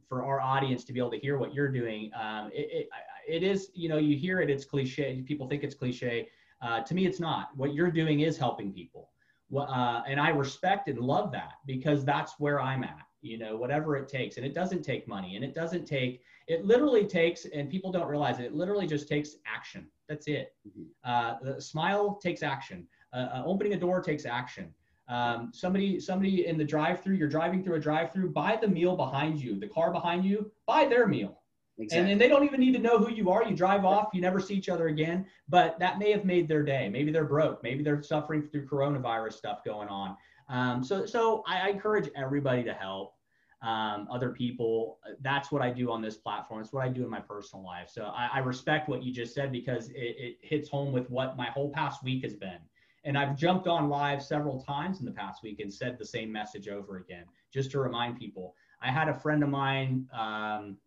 [0.08, 2.90] for our audience to be able to hear what you're doing, um, it, it,
[3.28, 5.22] it is you know you hear it, it's cliche.
[5.22, 6.30] People think it's cliche.
[6.62, 7.50] Uh, to me, it's not.
[7.56, 9.10] What you're doing is helping people,
[9.56, 13.06] uh, and I respect and love that because that's where I'm at.
[13.22, 16.22] You know, whatever it takes, and it doesn't take money, and it doesn't take.
[16.48, 18.46] It literally takes, and people don't realize it.
[18.46, 19.88] It literally just takes action.
[20.10, 20.54] That's it.
[20.68, 21.10] Mm-hmm.
[21.10, 22.88] Uh, the smile takes action.
[23.14, 24.74] Uh, uh, opening a door takes action.
[25.08, 29.42] Um, somebody, somebody in the drive-through, you're driving through a drive-through, buy the meal behind
[29.42, 31.43] you, the car behind you, buy their meal.
[31.80, 32.00] Exactly.
[32.00, 33.44] And then they don't even need to know who you are.
[33.44, 36.64] You drive off, you never see each other again, but that may have made their
[36.64, 36.88] day.
[36.88, 37.64] Maybe they're broke.
[37.64, 40.16] Maybe they're suffering through coronavirus stuff going on.
[40.50, 43.16] Um, so, so I, I encourage everybody to help
[43.64, 45.00] um, other people.
[45.22, 46.62] That's what I do on this platform.
[46.62, 47.90] It's what I do in my personal life.
[47.90, 51.38] So I, I respect what you just said because it, it hits home with what
[51.38, 52.60] my whole past week has been.
[53.06, 56.32] And I've jumped on live several times in the past week and said the same
[56.32, 58.56] message over again, just to remind people.
[58.82, 60.78] I had a friend of mine, um,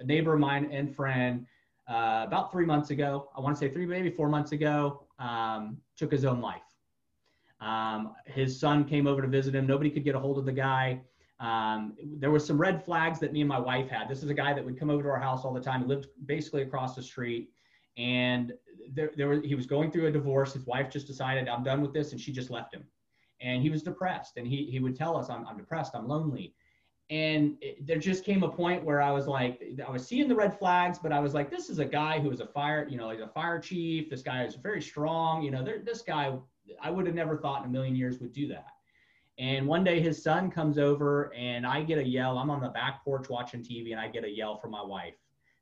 [0.00, 1.46] a neighbor of mine and friend,
[1.88, 5.78] uh, about three months ago, I want to say three, maybe four months ago, um,
[5.96, 6.62] took his own life.
[7.60, 9.66] Um, his son came over to visit him.
[9.66, 11.00] Nobody could get a hold of the guy.
[11.38, 14.08] Um, there was some red flags that me and my wife had.
[14.08, 15.82] This is a guy that would come over to our house all the time.
[15.82, 17.50] He lived basically across the street,
[17.96, 18.52] and
[18.92, 20.54] there, there was, he was going through a divorce.
[20.54, 22.84] His wife just decided, I'm done with this, and she just left him.
[23.40, 26.54] And he was depressed, and he he would tell us, I'm, I'm depressed, I'm lonely.
[27.08, 30.34] And it, there just came a point where I was like, I was seeing the
[30.34, 32.96] red flags, but I was like, this is a guy who is a fire, you
[32.96, 34.10] know, he's a fire chief.
[34.10, 35.42] This guy is very strong.
[35.42, 36.36] You know, this guy,
[36.80, 38.66] I would have never thought in a million years would do that.
[39.38, 42.38] And one day his son comes over and I get a yell.
[42.38, 45.14] I'm on the back porch watching TV and I get a yell from my wife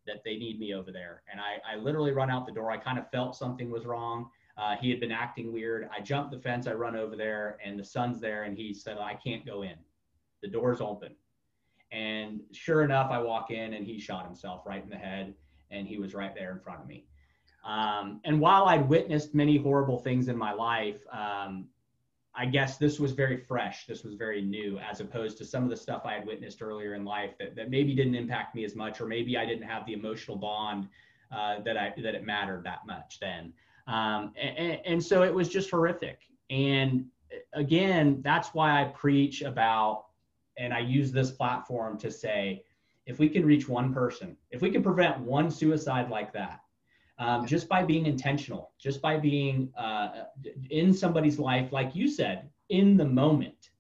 [0.06, 1.22] that they need me over there.
[1.30, 2.70] And I, I literally run out the door.
[2.70, 4.30] I kind of felt something was wrong.
[4.56, 5.88] Uh, he had been acting weird.
[5.94, 6.68] I jump the fence.
[6.68, 9.74] I run over there and the son's there and he said, I can't go in.
[10.42, 11.16] The door's open.
[11.94, 15.34] And sure enough, I walk in and he shot himself right in the head
[15.70, 17.06] and he was right there in front of me.
[17.64, 21.68] Um, and while I'd witnessed many horrible things in my life, um,
[22.34, 23.86] I guess this was very fresh.
[23.86, 26.94] This was very new, as opposed to some of the stuff I had witnessed earlier
[26.94, 29.86] in life that, that maybe didn't impact me as much, or maybe I didn't have
[29.86, 30.88] the emotional bond
[31.34, 33.52] uh, that I that it mattered that much then.
[33.86, 36.18] Um, and, and so it was just horrific.
[36.50, 37.06] And
[37.52, 40.06] again, that's why I preach about,
[40.56, 42.64] and I use this platform to say,
[43.06, 46.60] if we can reach one person, if we can prevent one suicide like that,
[47.18, 50.24] um, just by being intentional, just by being uh,
[50.70, 53.70] in somebody's life, like you said, in the moment.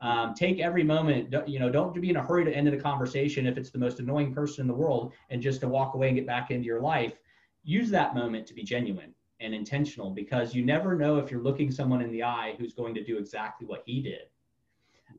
[0.00, 3.46] Um, take every moment, you know, don't be in a hurry to end the conversation
[3.46, 6.16] if it's the most annoying person in the world and just to walk away and
[6.16, 7.14] get back into your life.
[7.62, 11.70] Use that moment to be genuine and intentional because you never know if you're looking
[11.70, 14.22] someone in the eye who's going to do exactly what he did.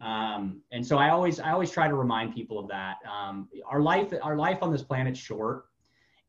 [0.02, 2.98] Um, and so I always, I always try to remind people of that.
[3.10, 5.66] Um, our life, our life on this planet's short,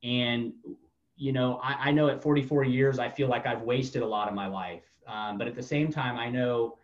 [0.02, 0.52] and
[1.16, 4.28] you know, I, I, know at 44 years, I feel like I've wasted a lot
[4.28, 4.82] of my life.
[5.06, 6.78] Um, but at the same time, I know,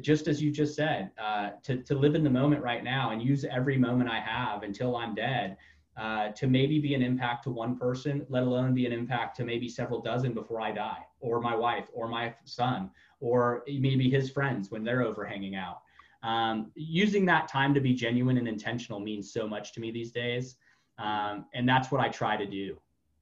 [0.00, 3.22] just as you just said, uh, to, to live in the moment right now and
[3.22, 5.56] use every moment I have until I'm dead
[5.96, 9.44] uh, to maybe be an impact to one person, let alone be an impact to
[9.44, 14.30] maybe several dozen before I die, or my wife, or my son, or maybe his
[14.30, 15.82] friends when they're over hanging out.
[16.22, 20.10] Um, using that time to be genuine and intentional means so much to me these
[20.10, 20.56] days.
[20.98, 22.76] Um, and that's what I try to do.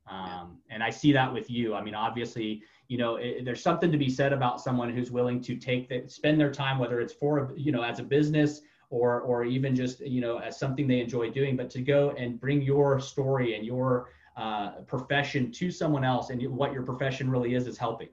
[0.08, 1.74] Um, and I see that with you.
[1.74, 5.40] I mean, obviously, you know, it, there's something to be said about someone who's willing
[5.42, 9.20] to take that, spend their time, whether it's for, you know, as a business or,
[9.22, 12.62] or even just, you know, as something they enjoy doing, but to go and bring
[12.62, 17.66] your story and your uh, profession to someone else and what your profession really is,
[17.66, 18.08] is helping.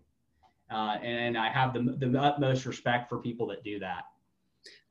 [0.72, 4.06] Uh, and I have the, the utmost respect for people that do that.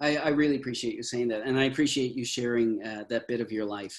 [0.03, 1.43] I, I really appreciate you saying that.
[1.47, 3.99] And I appreciate you sharing uh, that bit of your life.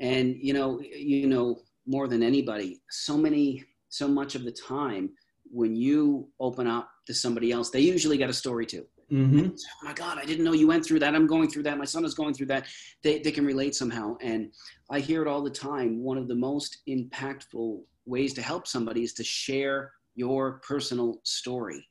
[0.00, 5.10] And, you know, you know, more than anybody so many so much of the time
[5.50, 9.48] when you open up to somebody else they usually got a story too mm-hmm.
[9.48, 11.84] oh my god i didn't know you went through that i'm going through that my
[11.84, 12.66] son is going through that
[13.02, 14.52] they, they can relate somehow and
[14.90, 19.02] i hear it all the time one of the most impactful ways to help somebody
[19.02, 21.86] is to share your personal story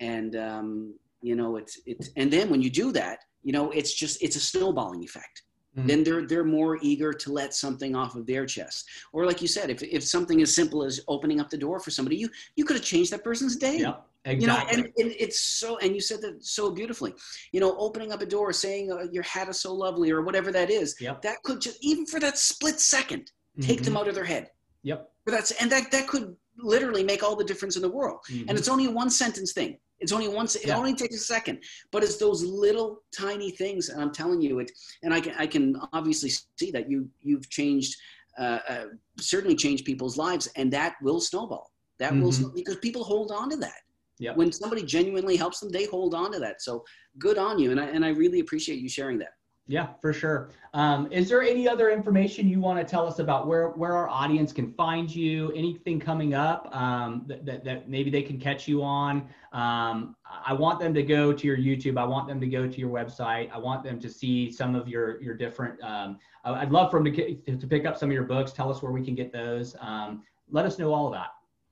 [0.00, 3.94] and um, you know it's it's and then when you do that you know it's
[3.94, 5.42] just it's a snowballing effect
[5.74, 5.86] Mm-hmm.
[5.86, 9.48] then they're they're more eager to let something off of their chest or like you
[9.48, 12.64] said if, if something as simple as opening up the door for somebody you you
[12.66, 14.40] could have changed that person's day yep, exactly.
[14.42, 17.14] you know and, and, it's so and you said that so beautifully
[17.52, 20.52] you know opening up a door saying uh, your hat is so lovely or whatever
[20.52, 21.22] that is yep.
[21.22, 23.84] that could just even for that split second take mm-hmm.
[23.84, 24.50] them out of their head
[24.82, 28.20] yep but that's and that that could literally make all the difference in the world.
[28.28, 28.46] Mhm.
[28.48, 29.78] And it's only a one sentence thing.
[30.02, 30.46] It's only one.
[30.46, 30.76] It Yeah.
[30.76, 33.88] only takes a second, but it's those little tiny things.
[33.88, 34.70] And I'm telling you it.
[35.02, 37.96] And I can I can obviously see that you you've changed,
[38.38, 38.86] uh, uh,
[39.18, 41.70] certainly changed people's lives, and that will snowball.
[41.98, 42.34] That will Mhm.
[42.34, 43.80] snow- because people hold on to that.
[44.18, 44.34] Yeah.
[44.34, 46.62] When somebody genuinely helps them, they hold on to that.
[46.62, 46.84] So
[47.18, 49.34] good on you, and I and I really appreciate you sharing that.
[49.68, 50.50] Yeah, for sure.
[50.74, 54.08] Um, is there any other information you want to tell us about where, where our
[54.08, 55.52] audience can find you?
[55.52, 59.28] Anything coming up um, that, that, that maybe they can catch you on?
[59.52, 61.96] Um, I want them to go to your YouTube.
[61.96, 63.52] I want them to go to your website.
[63.52, 65.80] I want them to see some of your your different.
[65.82, 68.50] Um, I'd love for them to, get, to pick up some of your books.
[68.50, 69.76] Tell us where we can get those.
[69.80, 71.28] Um, let us know all of that.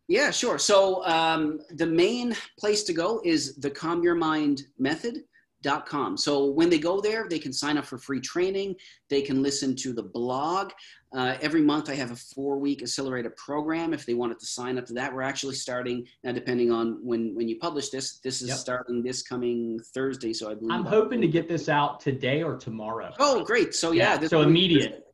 [0.07, 0.59] Yeah, sure.
[0.59, 4.63] So um, the main place to go is the Calm Your Mind
[5.65, 6.17] Method.com.
[6.17, 8.77] So when they go there, they can sign up for free training.
[9.09, 10.73] They can listen to the blog.
[11.15, 13.93] Uh, every month, I have a four-week accelerator program.
[13.93, 16.33] If they wanted to sign up to that, we're actually starting now.
[16.33, 18.59] Depending on when when you publish this, this is Yep.
[18.59, 20.33] starting this coming Thursday.
[20.33, 23.13] So I believe I'm hoping to get this out today or tomorrow.
[23.19, 23.75] Oh, great!
[23.75, 24.91] So yeah, Yeah, so immediate.
[24.93, 25.05] Thursday-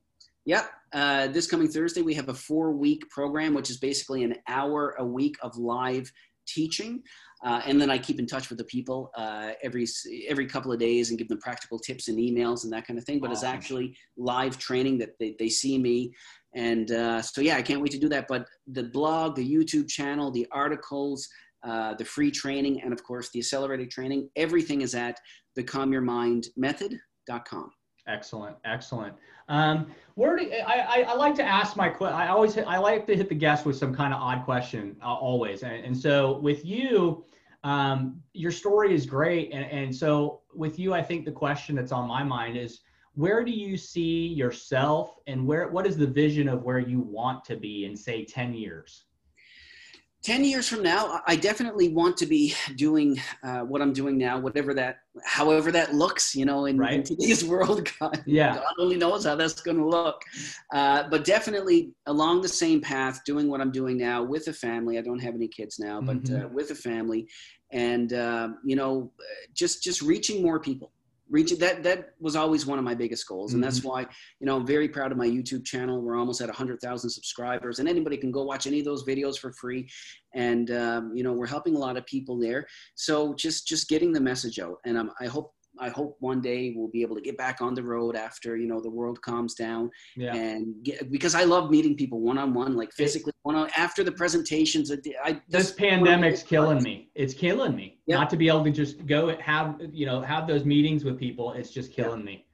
[0.44, 4.94] Yeah, uh, this coming Thursday we have a four-week program, which is basically an hour
[4.98, 6.12] a week of live
[6.46, 7.02] teaching,
[7.46, 9.86] uh, and then I keep in touch with the people uh, every
[10.28, 13.04] every couple of days and give them practical tips and emails and that kind of
[13.04, 13.20] thing.
[13.20, 16.12] But it's actually live training that they, they see me,
[16.56, 18.26] and uh, so yeah, I can't wait to do that.
[18.26, 21.28] But the blog, the YouTube channel, the articles.
[21.66, 25.18] Uh, the free training and of course the accelerated training everything is at
[25.56, 27.70] the calm your mind method.com
[28.08, 29.14] Excellent, excellent.
[29.48, 32.78] Um, where do I, I, I like to ask my que- I always hit, I
[32.78, 35.96] like to hit the guest with some kind of odd question uh, always, and, and
[35.96, 37.24] so with you,
[37.66, 41.92] um, your story is great, and, and so with you, I think the question that's
[41.92, 42.80] on my mind is
[43.14, 47.44] where do you see yourself, and where what is the vision of where you want
[47.46, 49.06] to be in say ten years?
[50.22, 54.36] 10 years from now i definitely want to be doing uh, what i'm doing now
[54.38, 58.54] whatever that however that looks you know in, in today's world god, Yeah.
[58.56, 60.20] god only knows how that's going to look
[60.74, 64.98] uh, but definitely along the same path doing what i'm doing now with a family
[64.98, 66.50] i don't have any kids now but uh, Mhm.
[66.52, 67.28] with a family
[67.72, 69.10] and um, you know
[69.54, 70.92] just just reaching more people
[71.28, 73.54] reaching that that was always one of my biggest goals.
[73.54, 74.02] And that's why
[74.40, 76.00] you know i'm very proud of my youtube channel.
[76.00, 79.52] We're almost at 100000 subscribers and anybody can go watch any of those videos for
[79.52, 79.88] free.
[80.34, 82.66] And um, you know we're helping a lot of people there.
[82.94, 84.76] So just just getting the message out.
[84.84, 87.74] And um, i hope i hope one day we'll be able to get back on
[87.74, 90.34] the road after you know the world calms down Yeah.
[90.34, 94.90] and get, because i love meeting people one-on-one like physically one on after the presentations
[95.24, 97.10] I, this pandemic's killing me.
[97.14, 97.98] It's killing me.
[98.06, 98.16] Yeah.
[98.16, 101.52] Not to be able to just go have you know have those meetings with people.
[101.52, 102.46] It's just killing me.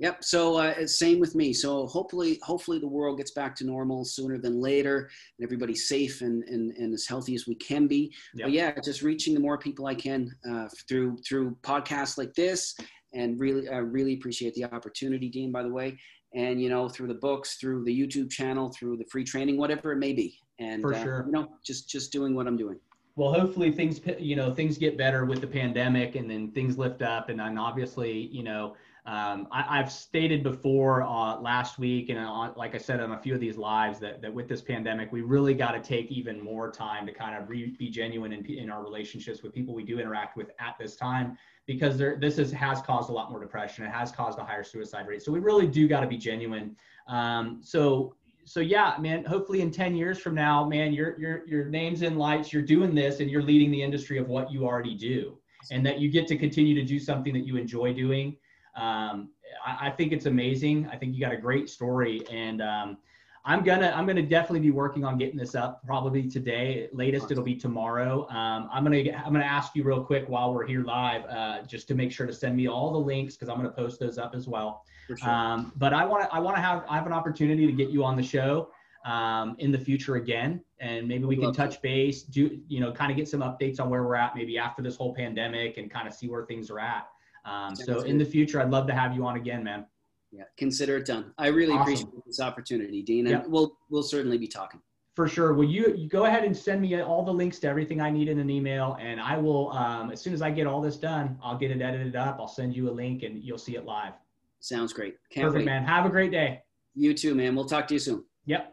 [0.00, 0.24] Yep.
[0.24, 1.52] So uh, same with me.
[1.52, 6.22] So hopefully, hopefully the world gets back to normal sooner than later, and everybody's safe
[6.22, 8.12] and and, and as healthy as we can be.
[8.34, 8.46] Yep.
[8.46, 12.74] But yeah, just reaching the more people I can uh, through through podcasts like this,
[13.12, 15.52] and really I really appreciate the opportunity, Dean.
[15.52, 15.98] By the way,
[16.34, 19.92] and you know through the books, through the YouTube channel, through the free training, whatever
[19.92, 21.24] it may be, and For uh, sure.
[21.26, 22.80] you know just just doing what I'm doing.
[23.16, 27.02] Well, hopefully things you know things get better with the pandemic, and then things lift
[27.02, 28.76] up, and then obviously you know
[29.10, 33.18] um, I, I've stated before uh, last week, and on, like I said on a
[33.18, 36.40] few of these lives, that that with this pandemic, we really got to take even
[36.40, 39.82] more time to kind of re, be genuine in, in our relationships with people we
[39.82, 41.36] do interact with at this time,
[41.66, 43.84] because there, this is, has caused a lot more depression.
[43.84, 45.22] It has caused a higher suicide rate.
[45.22, 46.76] So we really do got to be genuine.
[47.08, 51.64] Um, so so yeah, man, hopefully in 10 years from now, man, your your your
[51.64, 54.94] name's in lights, you're doing this and you're leading the industry of what you already
[54.94, 55.36] do.
[55.72, 58.36] And that you get to continue to do something that you enjoy doing.
[58.76, 59.30] Um,
[59.64, 60.88] I, I think it's amazing.
[60.90, 62.22] I think you got a great story.
[62.30, 62.98] And um,
[63.44, 66.88] I'm gonna I'm gonna definitely be working on getting this up probably today.
[66.92, 68.28] Latest it'll be tomorrow.
[68.28, 71.88] Um, I'm gonna I'm gonna ask you real quick while we're here live, uh, just
[71.88, 74.34] to make sure to send me all the links because I'm gonna post those up
[74.34, 74.84] as well.
[75.08, 75.28] Sure.
[75.28, 77.88] Um, but I want to I want to have I have an opportunity to get
[77.88, 78.68] you on the show
[79.06, 81.62] um, in the future again, and maybe we can love to.
[81.62, 84.58] touch base, do you know, kind of get some updates on where we're at, maybe
[84.58, 87.08] after this whole pandemic, and kind of see where things are at.
[87.44, 89.86] Um, so in the future, I'd love to have you on again, man.
[90.32, 91.32] yeah, consider it done.
[91.38, 91.82] I really Awesome.
[91.82, 93.48] appreciate this opportunity, Dean, and Yeah.
[93.48, 94.80] we'll we'll certainly be talking.
[95.16, 95.52] For sure.
[95.54, 98.28] Will you, you go ahead and send me all the links to everything I need
[98.28, 99.72] in an email, and I will.
[99.72, 102.36] Um, as soon as I get all this done, I'll get it edited up.
[102.38, 104.12] I'll send you a link, and you'll see it live.
[104.60, 105.16] Sounds great.
[105.30, 105.64] Can't Perfect, wait.
[105.66, 105.84] man.
[105.84, 106.62] Have a great day.
[106.94, 107.56] You too, man.
[107.56, 108.24] We'll talk to you soon.
[108.46, 108.72] Yep.